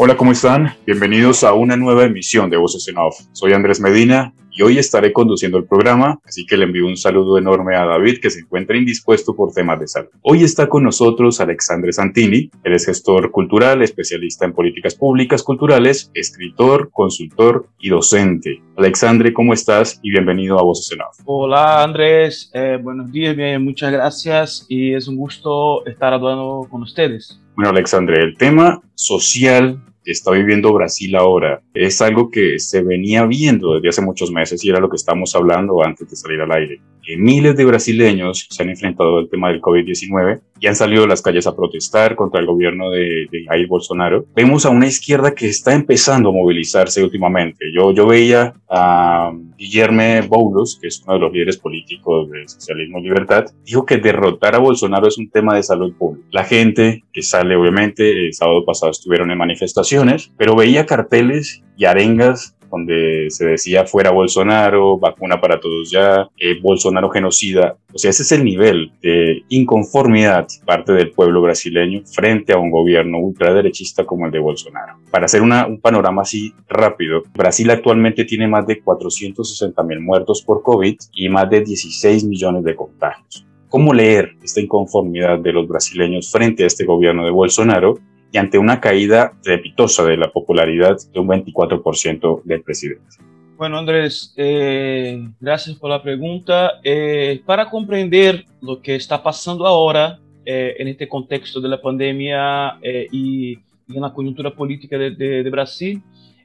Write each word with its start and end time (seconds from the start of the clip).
Hola, 0.00 0.16
¿cómo 0.16 0.30
están? 0.30 0.76
Bienvenidos 0.86 1.42
a 1.42 1.54
una 1.54 1.76
nueva 1.76 2.04
emisión 2.04 2.48
de 2.50 2.56
Voces 2.56 2.86
en 2.86 2.98
Off. 2.98 3.18
Soy 3.32 3.52
Andrés 3.52 3.80
Medina 3.80 4.32
y 4.52 4.62
hoy 4.62 4.78
estaré 4.78 5.12
conduciendo 5.12 5.58
el 5.58 5.64
programa, 5.64 6.20
así 6.24 6.46
que 6.46 6.56
le 6.56 6.66
envío 6.66 6.86
un 6.86 6.96
saludo 6.96 7.36
enorme 7.36 7.74
a 7.74 7.84
David 7.84 8.20
que 8.22 8.30
se 8.30 8.38
encuentra 8.38 8.76
indispuesto 8.76 9.34
por 9.34 9.52
temas 9.52 9.80
de 9.80 9.88
salud. 9.88 10.10
Hoy 10.22 10.44
está 10.44 10.68
con 10.68 10.84
nosotros 10.84 11.40
Alexandre 11.40 11.92
Santini, 11.92 12.48
él 12.62 12.74
es 12.74 12.86
gestor 12.86 13.32
cultural, 13.32 13.82
especialista 13.82 14.44
en 14.44 14.52
políticas 14.52 14.94
públicas 14.94 15.42
culturales, 15.42 16.12
escritor, 16.14 16.90
consultor 16.92 17.66
y 17.80 17.88
docente. 17.88 18.62
Alexandre, 18.76 19.32
¿cómo 19.32 19.52
estás? 19.52 19.98
Y 20.04 20.12
bienvenido 20.12 20.60
a 20.60 20.62
Voces 20.62 20.92
en 20.92 21.00
Off. 21.00 21.18
Hola 21.24 21.82
Andrés, 21.82 22.52
eh, 22.54 22.78
buenos 22.80 23.10
días, 23.10 23.34
bien, 23.34 23.64
muchas 23.64 23.90
gracias 23.90 24.64
y 24.68 24.94
es 24.94 25.08
un 25.08 25.16
gusto 25.16 25.84
estar 25.86 26.12
hablando 26.12 26.68
con 26.70 26.82
ustedes. 26.82 27.40
Bueno, 27.56 27.70
Alexandre, 27.70 28.22
el 28.22 28.36
tema 28.36 28.80
social 28.94 29.82
está 30.12 30.30
viviendo 30.30 30.72
Brasil 30.72 31.14
ahora 31.16 31.62
es 31.74 32.00
algo 32.00 32.30
que 32.30 32.58
se 32.58 32.82
venía 32.82 33.26
viendo 33.26 33.74
desde 33.74 33.88
hace 33.88 34.02
muchos 34.02 34.30
meses 34.30 34.64
y 34.64 34.70
era 34.70 34.80
lo 34.80 34.88
que 34.88 34.96
estamos 34.96 35.34
hablando 35.34 35.82
antes 35.84 36.08
de 36.08 36.16
salir 36.16 36.40
al 36.40 36.52
aire. 36.52 36.80
Miles 37.16 37.56
de 37.56 37.64
brasileños 37.64 38.46
se 38.50 38.62
han 38.62 38.70
enfrentado 38.70 39.18
al 39.18 39.28
tema 39.28 39.48
del 39.48 39.60
COVID-19 39.60 40.40
y 40.60 40.66
han 40.66 40.76
salido 40.76 41.04
a 41.04 41.08
las 41.08 41.22
calles 41.22 41.46
a 41.46 41.56
protestar 41.56 42.16
contra 42.16 42.40
el 42.40 42.46
gobierno 42.46 42.90
de, 42.90 43.26
de 43.30 43.44
Jair 43.46 43.66
Bolsonaro. 43.66 44.26
Vemos 44.34 44.66
a 44.66 44.70
una 44.70 44.86
izquierda 44.86 45.34
que 45.34 45.48
está 45.48 45.74
empezando 45.74 46.30
a 46.30 46.32
movilizarse 46.32 47.02
últimamente. 47.02 47.66
Yo, 47.74 47.92
yo 47.92 48.06
veía 48.06 48.54
a 48.68 49.32
Guillermo 49.56 50.28
Boulos, 50.28 50.78
que 50.80 50.88
es 50.88 51.02
uno 51.04 51.14
de 51.14 51.20
los 51.20 51.32
líderes 51.32 51.56
políticos 51.56 52.30
del 52.30 52.48
socialismo 52.48 52.98
y 52.98 53.02
libertad, 53.02 53.46
dijo 53.64 53.84
que 53.86 53.98
derrotar 53.98 54.54
a 54.54 54.58
Bolsonaro 54.58 55.08
es 55.08 55.18
un 55.18 55.30
tema 55.30 55.54
de 55.54 55.62
salud 55.62 55.94
pública. 55.94 56.26
La 56.30 56.44
gente 56.44 57.04
que 57.12 57.22
sale, 57.22 57.56
obviamente, 57.56 58.10
el 58.10 58.34
sábado 58.34 58.64
pasado 58.64 58.90
estuvieron 58.90 59.30
en 59.30 59.38
manifestaciones, 59.38 60.30
pero 60.36 60.56
veía 60.56 60.86
carteles 60.86 61.62
y 61.76 61.84
arengas 61.84 62.57
donde 62.70 63.26
se 63.30 63.46
decía 63.46 63.84
fuera 63.86 64.10
Bolsonaro, 64.10 64.98
vacuna 64.98 65.40
para 65.40 65.60
todos 65.60 65.90
ya, 65.90 66.28
eh, 66.38 66.58
Bolsonaro 66.60 67.10
genocida. 67.10 67.76
O 67.92 67.98
sea, 67.98 68.10
ese 68.10 68.22
es 68.22 68.32
el 68.32 68.44
nivel 68.44 68.92
de 69.02 69.42
inconformidad 69.48 70.46
parte 70.64 70.92
del 70.92 71.10
pueblo 71.10 71.40
brasileño 71.42 72.02
frente 72.04 72.52
a 72.52 72.58
un 72.58 72.70
gobierno 72.70 73.18
ultraderechista 73.18 74.04
como 74.04 74.26
el 74.26 74.32
de 74.32 74.38
Bolsonaro. 74.38 74.98
Para 75.10 75.26
hacer 75.26 75.42
un 75.42 75.80
panorama 75.80 76.22
así 76.22 76.52
rápido, 76.68 77.22
Brasil 77.34 77.70
actualmente 77.70 78.24
tiene 78.24 78.46
más 78.46 78.66
de 78.66 78.80
460 78.80 79.82
mil 79.82 80.00
muertos 80.00 80.42
por 80.42 80.62
COVID 80.62 80.96
y 81.14 81.28
más 81.28 81.48
de 81.50 81.62
16 81.62 82.24
millones 82.24 82.64
de 82.64 82.74
contagios. 82.74 83.46
¿Cómo 83.68 83.92
leer 83.92 84.32
esta 84.42 84.60
inconformidad 84.60 85.38
de 85.38 85.52
los 85.52 85.68
brasileños 85.68 86.32
frente 86.32 86.64
a 86.64 86.66
este 86.66 86.86
gobierno 86.86 87.24
de 87.24 87.30
Bolsonaro 87.30 87.98
y 88.30 88.38
ante 88.38 88.58
una 88.58 88.80
caída 88.80 89.32
trepitosa 89.42 90.04
de 90.04 90.16
la 90.16 90.30
popularidad 90.30 90.96
de 91.12 91.20
un 91.20 91.28
24% 91.28 92.42
del 92.44 92.62
presidente. 92.62 93.16
Bueno, 93.56 93.78
Andrés, 93.78 94.32
eh, 94.36 95.28
gracias 95.40 95.76
por 95.76 95.90
la 95.90 96.00
pregunta. 96.00 96.74
Eh, 96.84 97.42
para 97.44 97.68
comprender 97.68 98.44
lo 98.60 98.80
que 98.80 98.94
está 98.94 99.20
pasando 99.20 99.66
ahora 99.66 100.20
eh, 100.44 100.76
en 100.78 100.86
este 100.86 101.08
contexto 101.08 101.60
de 101.60 101.68
la 101.68 101.80
pandemia 101.80 102.78
y, 103.10 103.58
y, 103.88 103.96
en 103.96 104.00
la 104.00 104.12
coyuntura 104.12 104.54
política 104.54 104.96
de, 104.96 105.10
de, 105.10 105.42
de, 105.42 105.50
Brasil, 105.50 106.00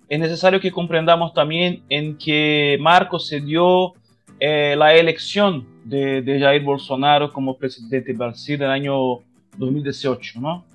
es 0.09 0.19
necesario 0.19 0.59
que 0.59 0.71
comprendamos 0.71 1.33
también 1.33 1.83
en 1.87 2.17
qué 2.17 2.77
marco 2.79 3.19
se 3.19 3.41
dio 3.41 3.93
la 4.39 4.95
elección 4.95 5.65
de, 5.85 6.21
de 6.21 6.39
Jair 6.39 6.63
Bolsonaro 6.63 7.31
como 7.31 7.57
presidente 7.57 8.11
de 8.11 8.17
Brasil 8.17 8.55
en 8.55 8.63
el 8.63 8.71
año 8.71 9.19
2018, 9.57 10.41
¿no? 10.41 10.65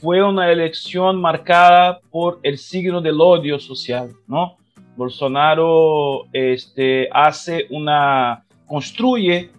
Fue 0.00 0.22
una 0.22 0.50
elección 0.50 1.20
marcada 1.20 2.00
por 2.10 2.40
el 2.42 2.58
signo 2.58 3.00
del 3.00 3.20
odio 3.20 3.58
social, 3.58 4.10
¿no? 4.26 4.56
Bolsonaro 4.96 6.24
este, 6.32 7.08
hace 7.12 7.66
una, 7.70 8.44
construye, 8.66 9.50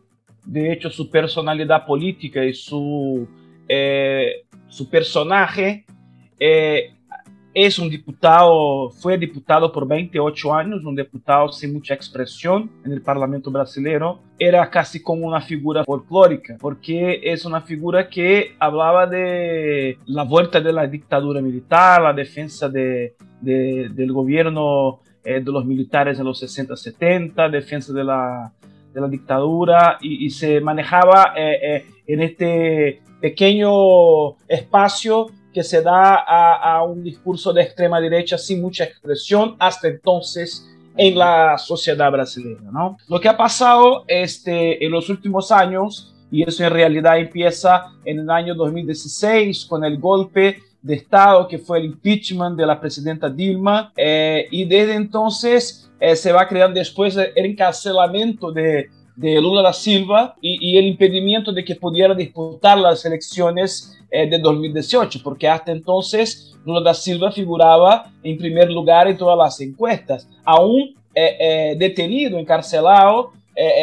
de 0.43 0.73
hecho, 0.73 0.89
su 0.89 1.09
personalidad 1.09 1.85
política 1.85 2.43
y 2.43 2.53
su, 2.53 3.27
eh, 3.67 4.45
su 4.67 4.89
personaje 4.89 5.85
eh, 6.39 6.93
es 7.65 7.79
un 7.79 7.89
diputado, 7.89 8.91
fue 8.91 9.17
diputado 9.17 9.71
por 9.71 9.87
28 9.87 10.53
años, 10.53 10.85
un 10.85 10.95
diputado 10.95 11.51
sin 11.51 11.73
mucha 11.73 11.95
expresión 11.95 12.69
en 12.85 12.91
el 12.91 13.01
Parlamento 13.01 13.49
brasileño. 13.49 14.19
Era 14.37 14.69
casi 14.69 15.01
como 15.01 15.25
una 15.25 15.41
figura 15.41 15.83
folclórica, 15.83 16.57
porque 16.59 17.19
es 17.23 17.45
una 17.45 17.61
figura 17.61 18.07
que 18.09 18.55
hablaba 18.59 19.07
de 19.07 19.97
la 20.05 20.21
vuelta 20.21 20.61
de 20.61 20.71
la 20.71 20.85
dictadura 20.85 21.41
militar, 21.41 21.99
la 22.03 22.13
defensa 22.13 22.69
de, 22.69 23.15
de, 23.41 23.89
del 23.89 24.11
gobierno 24.13 24.99
eh, 25.23 25.41
de 25.41 25.51
los 25.51 25.65
militares 25.65 26.19
en 26.19 26.25
los 26.25 26.43
60-70, 26.43 27.49
defensa 27.49 27.91
de 27.91 28.03
la, 28.03 28.53
de 28.93 29.01
la 29.01 29.07
dictadura, 29.07 29.97
y, 29.99 30.27
y 30.27 30.29
se 30.29 30.61
manejaba 30.61 31.33
eh, 31.35 31.57
eh, 31.63 31.85
en 32.05 32.21
este 32.21 33.01
pequeño 33.19 34.35
espacio 34.47 35.31
que 35.53 35.63
se 35.63 35.81
da 35.81 36.15
a, 36.15 36.75
a, 36.75 36.83
un 36.83 37.03
discurso 37.03 37.51
de 37.53 37.63
extrema 37.63 37.99
derecha 37.99 38.37
sin 38.37 38.61
mucha 38.61 38.83
expresión 38.83 39.55
hasta 39.59 39.87
entonces 39.87 40.67
en 40.97 41.17
la 41.17 41.57
sociedad 41.57 42.11
brasileña. 42.11 42.69
¿no? 42.71 42.97
Lo 43.07 43.19
que 43.19 43.29
ha 43.29 43.37
pasado 43.37 44.03
este, 44.07 44.83
en 44.83 44.91
los 44.91 45.09
últimos 45.09 45.51
años, 45.51 46.13
y 46.29 46.43
eso 46.43 46.63
en 46.63 46.71
realidad 46.71 47.17
empieza 47.17 47.91
en 48.03 48.19
el 48.19 48.29
año 48.29 48.55
2016 48.55 49.65
con 49.65 49.85
el 49.85 49.97
golpe 49.97 50.59
de 50.81 50.95
Estado 50.95 51.47
que 51.47 51.57
fue 51.57 51.79
el 51.79 51.85
impeachment 51.85 52.57
de 52.57 52.65
la 52.65 52.79
presidenta 52.79 53.29
Dilma, 53.29 53.93
eh, 53.95 54.47
y 54.51 54.65
desde 54.65 54.95
entonces 54.95 55.89
eh, 55.99 56.15
se 56.15 56.31
va 56.31 56.47
creando 56.47 56.79
después 56.79 57.15
el 57.15 57.45
encarcelamiento 57.45 58.51
de, 58.51 58.89
de 59.17 59.41
Lula 59.41 59.63
da 59.63 59.73
Silva 59.73 60.35
y, 60.41 60.77
el 60.77 60.85
impedimento 60.85 61.51
de 61.51 61.65
que 61.65 61.75
pudiera 61.75 62.13
disputar 62.13 62.77
las 62.77 63.03
elecciones 63.03 63.97
eh, 64.11 64.29
de 64.29 64.37
2018, 64.37 65.21
porque 65.23 65.47
hasta 65.47 65.71
entonces 65.71 66.55
Lula 66.63 66.81
da 66.81 66.93
Silva 66.93 67.31
figuraba 67.31 68.11
en 68.21 68.37
primer 68.37 68.69
lugar 68.71 69.07
en 69.07 69.17
todas 69.17 69.37
las 69.37 69.59
encuestas, 69.59 70.29
aún 70.45 70.95
eh, 71.15 71.37
eh, 71.39 71.75
detenido, 71.77 72.37
encarcelado, 72.39 73.33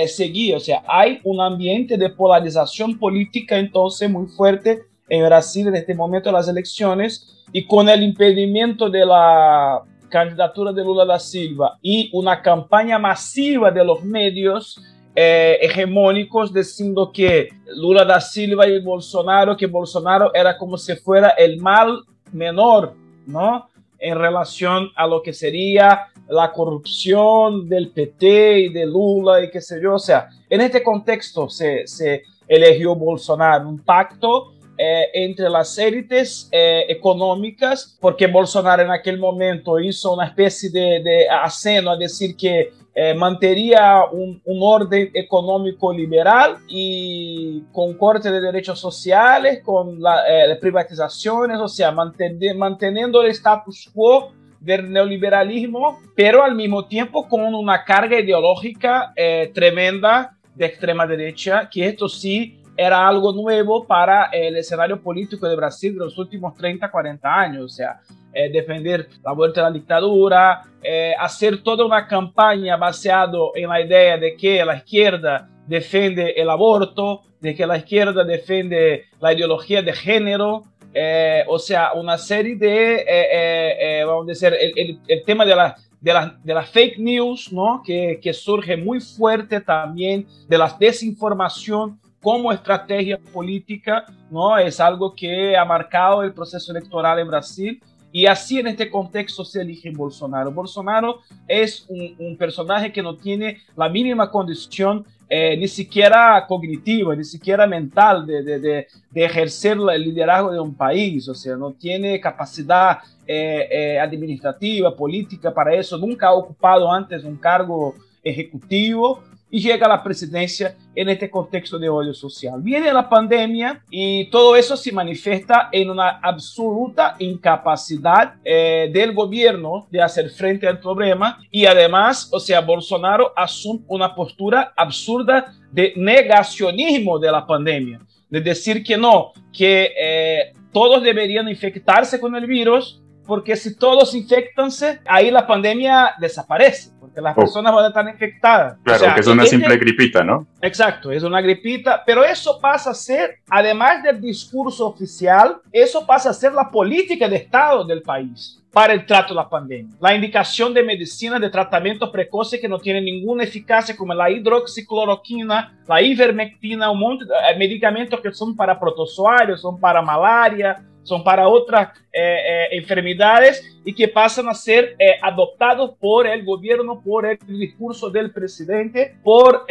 seguía, 0.07 0.57
o 0.57 0.61
sea, 0.61 0.85
hay 0.87 1.19
un 1.25 1.41
ambiente 1.41 1.97
de 1.97 2.09
polarización 2.09 2.97
política 2.97 3.59
entonces 3.59 4.09
muy 4.09 4.29
fuerte 4.29 4.83
en 5.09 5.27
Brasil 5.27 5.67
en 5.67 5.75
este 5.75 5.97
momento 5.97 6.29
de 6.29 6.35
las 6.35 6.47
elecciones 6.47 7.43
y 7.53 7.67
con 7.67 7.89
el 7.89 8.05
impedimento 8.05 8.89
de 8.89 9.05
la 9.05 9.83
candidatura 10.09 10.73
de 10.73 10.85
Lula 10.85 11.05
da 11.05 11.19
Silva 11.19 11.77
y 11.83 12.09
una 12.13 12.41
campaña 12.41 13.01
masiva 13.01 13.73
de 13.73 13.85
los 13.85 14.05
medios 14.05 14.81
eh, 15.17 15.59
hegemónicos 15.63 16.53
diciendo 16.53 17.13
que 17.13 17.49
Lula 17.77 18.05
da 18.05 18.21
Silva 18.21 18.67
y 18.67 18.81
Bolsonaro, 18.81 19.57
que 19.57 19.67
Bolsonaro 19.67 20.35
era 20.35 20.59
como 20.59 20.77
si 20.77 20.97
fuera 20.97 21.31
el 21.31 21.61
mal 21.61 22.01
menor, 22.33 22.95
¿no? 23.27 23.69
En 23.99 24.19
relación 24.19 24.91
a 24.97 25.07
lo 25.07 25.23
que 25.23 25.33
sería 25.33 26.09
la 26.29 26.53
corrupción 26.53 27.69
del 27.69 27.91
PT 27.91 28.59
y 28.59 28.73
de 28.73 28.87
Lula 28.87 29.43
y 29.43 29.51
qué 29.51 29.61
sé 29.61 29.81
yo. 29.81 29.95
O 29.95 29.99
sea, 29.99 30.29
en 30.51 30.61
este 30.61 30.83
contexto 30.83 31.49
se, 31.49 31.87
se 31.87 32.25
eligió 32.49 32.95
Bolsonaro 32.95 33.69
un 33.69 33.79
pacto 33.79 34.53
eh, 34.77 35.11
entre 35.15 35.49
las 35.49 35.79
élites 35.79 36.49
eh, 36.51 36.87
económicas, 36.89 37.97
porque 38.01 38.27
Bolsonaro 38.27 38.83
en 38.83 38.91
aquel 38.91 39.19
momento 39.19 39.79
hizo 39.79 40.13
una 40.13 40.27
especie 40.27 40.71
de, 40.71 41.01
de 41.01 41.29
aceno 41.29 41.93
a 41.93 41.97
decir 41.97 42.37
que 42.37 42.73
eh, 42.97 43.13
mantería 43.13 44.05
un, 44.05 44.41
un, 44.45 44.59
orden 44.63 45.11
económico 45.15 45.93
liberal 45.93 46.59
y 46.69 47.65
con 47.73 47.95
corte 47.95 48.31
de 48.31 48.41
derechos 48.41 48.79
sociales, 48.79 49.63
con 49.65 50.01
la, 50.01 50.23
eh, 50.29 50.57
privatizaciones, 50.61 51.59
o 51.59 51.67
sea, 51.67 51.91
manten, 51.91 52.39
manteniendo 52.57 53.21
el 53.21 53.31
status 53.31 53.91
quo 53.93 54.33
del 54.61 54.93
neoliberalismo, 54.93 55.99
pero 56.15 56.45
al 56.45 56.55
mismo 56.55 56.87
tiempo 56.87 57.29
con 57.29 57.53
una 57.55 57.85
carga 57.85 58.21
ideológica 58.21 59.13
eh, 59.17 59.51
tremenda 59.53 60.37
de 60.55 60.67
extrema 60.67 61.05
derecha, 61.05 61.69
que 61.69 61.89
esto 61.89 62.09
sí 62.09 62.61
era 62.77 63.07
algo 63.07 63.33
nuevo 63.33 63.87
para 63.87 64.27
el 64.33 64.57
escenario 64.57 65.01
político 65.01 65.49
de 65.49 65.57
Brasil 65.57 65.95
de 65.95 66.05
los 66.05 66.19
últimos 66.19 66.55
30, 66.55 66.91
40 66.91 67.41
años. 67.41 67.65
O 67.65 67.69
sea, 67.69 68.01
eh, 68.33 68.51
defender 68.51 69.09
la 69.25 69.33
vuelta 69.33 69.61
a 69.61 69.65
la 69.65 69.71
dictadura, 69.71 70.63
eh, 70.83 71.15
hacer 71.19 71.63
toda 71.63 71.85
una 71.85 72.07
campaña 72.09 72.77
basada 72.77 73.39
en 73.55 73.69
la 73.69 73.81
idea 73.81 74.19
de 74.19 74.35
que 74.35 74.65
la 74.65 74.77
izquierda 74.77 75.49
defiende 75.69 76.33
el 76.37 76.51
aborto, 76.51 77.23
de 77.41 77.55
que 77.55 77.65
la 77.65 77.77
izquierda 77.77 78.25
defiende 78.25 79.05
la 79.21 79.33
ideología 79.33 79.83
de 79.83 79.93
género, 79.93 80.65
eh, 80.93 81.45
o 81.47 81.61
sea, 81.61 81.93
una 81.93 82.19
serie 82.19 82.57
de, 82.57 84.05
vamos 84.05 84.25
a 84.25 84.29
decir, 84.29 84.53
el, 84.61 84.99
el, 85.07 85.23
tema 85.23 85.45
de 85.45 85.55
la, 85.55 85.77
de 86.01 86.13
la, 86.13 86.37
de 86.43 86.55
la, 86.55 86.63
fake 86.63 86.99
news, 86.99 87.53
¿no? 87.53 87.83
Que, 87.85 88.19
que 88.21 88.33
surge 88.33 88.77
muy 88.77 89.01
fuerte 89.01 89.61
también, 89.61 90.27
de 90.49 90.59
la 90.59 90.77
desinformación 90.79 92.01
como 92.25 92.51
estrategia 92.51 93.19
política, 93.19 94.07
¿no? 94.31 94.57
Es 94.57 94.81
algo 94.81 95.15
que 95.15 95.55
ha 95.59 95.65
marcado 95.67 96.23
el 96.23 96.33
proceso 96.33 96.73
electoral 96.73 97.19
en 97.19 97.29
Brasil 97.29 97.83
y 98.11 98.25
así 98.25 98.59
en 98.59 98.69
este 98.69 98.91
contexto 98.91 99.45
se 99.45 99.61
elige 99.61 99.91
Bolsonaro. 99.91 100.51
Bolsonaro 100.51 101.19
es 101.47 101.85
un, 101.87 102.35
personaje 102.39 102.91
que 102.91 103.03
no 103.03 103.17
tiene 103.17 103.59
la 103.77 103.91
mínima 103.91 104.31
condición 104.31 105.05
eh, 105.29 105.55
ni 105.59 105.69
siquiera 105.69 106.47
cognitiva, 106.49 107.15
ni 107.15 107.25
siquiera 107.25 107.67
mental 107.67 108.25
de, 108.25 108.43
de, 108.43 108.59
de, 108.59 109.25
ejercer 109.25 109.77
el 109.93 110.03
liderazgo 110.03 110.51
de 110.51 110.61
un 110.61 110.75
país, 110.75 111.29
o 111.29 111.35
sea, 111.35 111.57
no 111.57 111.73
tiene 111.73 112.21
capacidad 112.21 113.01
eh, 113.27 113.69
eh, 113.71 114.01
administrativa, 114.01 114.97
política 114.97 115.53
para 115.53 115.75
eso, 115.75 115.99
nunca 115.99 116.29
ha 116.29 116.33
ocupado 116.33 116.91
antes 116.91 117.23
un 117.25 117.37
cargo 117.37 117.95
ejecutivo, 118.23 119.23
y 119.55 119.61
llega 119.61 119.87
a 119.87 119.89
la 119.89 120.03
presidencia 120.03 120.75
en 120.97 121.09
este 121.09 121.31
contexto 121.31 121.79
de 121.79 121.89
odio 121.89 122.13
social. 122.13 122.61
Viene 122.61 122.93
la 122.93 123.09
pandemia 123.09 123.85
y 123.89 124.29
todo 124.29 124.57
eso 124.57 124.77
se 124.77 124.91
manifiesta 124.91 125.69
en 125.71 125.91
una 125.91 126.19
absoluta 126.21 127.15
incapacidad 127.21 128.35
eh, 128.45 128.91
del 128.93 129.15
gobierno 129.15 129.87
de 129.93 130.03
hacer 130.03 130.29
frente 130.31 130.67
al 130.67 130.81
problema 130.81 131.39
y 131.53 131.67
además, 131.67 132.29
o 132.33 132.41
sea, 132.41 132.63
Bolsonaro 132.63 133.33
asume 133.37 133.85
una 133.87 134.13
postura 134.13 134.73
absurda 134.77 135.55
de 135.71 135.93
negacionismo 135.95 137.21
de 137.21 137.31
la 137.31 137.47
pandemia, 137.47 138.01
de 138.29 138.41
decir 138.41 138.83
que 138.83 138.97
no, 138.97 139.35
que 139.53 139.93
eh, 139.97 140.53
todos 140.73 141.01
deberían 141.01 141.49
infectarse 141.49 142.19
con 142.19 142.35
el 142.35 142.49
virus 142.49 143.04
porque 143.27 143.57
si 143.57 143.77
todos 143.77 144.15
infectanse, 144.15 145.01
ahí 145.07 145.31
la 145.31 145.47
pandemia 145.47 146.15
desaparece, 146.19 146.91
porque 147.01 147.21
las 147.21 147.37
oh. 147.37 147.41
personas 147.41 147.75
van 147.75 147.85
a 147.85 147.89
estar 147.89 148.09
infectadas. 148.09 148.79
Claro, 148.83 149.15
que 149.15 149.21
es 149.21 149.27
una 149.27 149.47
simple 149.47 149.77
gripita, 149.77 150.23
¿no? 150.23 150.47
Exacto, 150.61 151.11
es 151.11 151.23
una 151.23 151.41
gripita, 151.41 152.03
pero 152.05 152.25
eso 152.25 152.59
pasa 152.61 152.91
a 152.91 152.95
ser, 152.95 153.39
además 153.49 154.03
del 154.03 154.21
discurso 154.21 154.87
oficial, 154.87 155.59
eso 155.73 156.07
pasa 156.07 156.31
a 156.31 156.35
ser 156.35 156.53
la 156.53 156.71
política 156.71 157.29
de 157.29 157.37
Estado 157.37 157.85
del 157.85 158.03
país 158.03 158.61
para 158.75 158.93
el 158.93 159.07
trato 159.07 159.29
de 159.29 159.37
la 159.37 159.49
pandemia. 159.49 159.95
La 160.01 160.15
indicación 160.15 160.75
de 160.75 160.83
medicina 160.83 161.39
de 161.39 161.49
tratamiento 161.49 162.11
precoce 162.11 162.61
que 162.61 162.69
no 162.69 162.81
tiene 162.81 163.01
ninguna 163.01 163.45
eficacia, 163.45 163.97
como 163.97 164.13
la 164.13 164.29
hidroxicloroquina, 164.29 165.79
la 165.87 166.03
ivermectina, 166.03 166.91
un 166.91 166.99
montón 166.99 167.29
de 167.29 167.35
eh, 167.35 167.57
medicamentos 167.57 168.21
que 168.21 168.33
son 168.33 168.57
para 168.57 168.79
protozoarios, 168.79 169.61
son 169.61 169.79
para 169.79 170.03
malaria, 170.03 170.85
son 171.05 171.23
para 171.23 171.47
otras 171.47 171.91
eh, 172.13 172.21
eh, 172.21 172.69
enfermedades 172.73 173.63
y 173.85 173.95
que 173.95 174.09
pasan 174.09 174.49
a 174.49 174.55
ser 174.55 174.97
eh, 174.99 175.13
adoptados 175.23 175.93
por 176.01 176.27
el 176.27 176.45
gobierno, 176.45 177.01
por 177.01 177.27
el 177.27 177.39
discurso 177.47 178.11
del 178.11 178.33
presidente, 178.33 179.17
por 179.23 179.67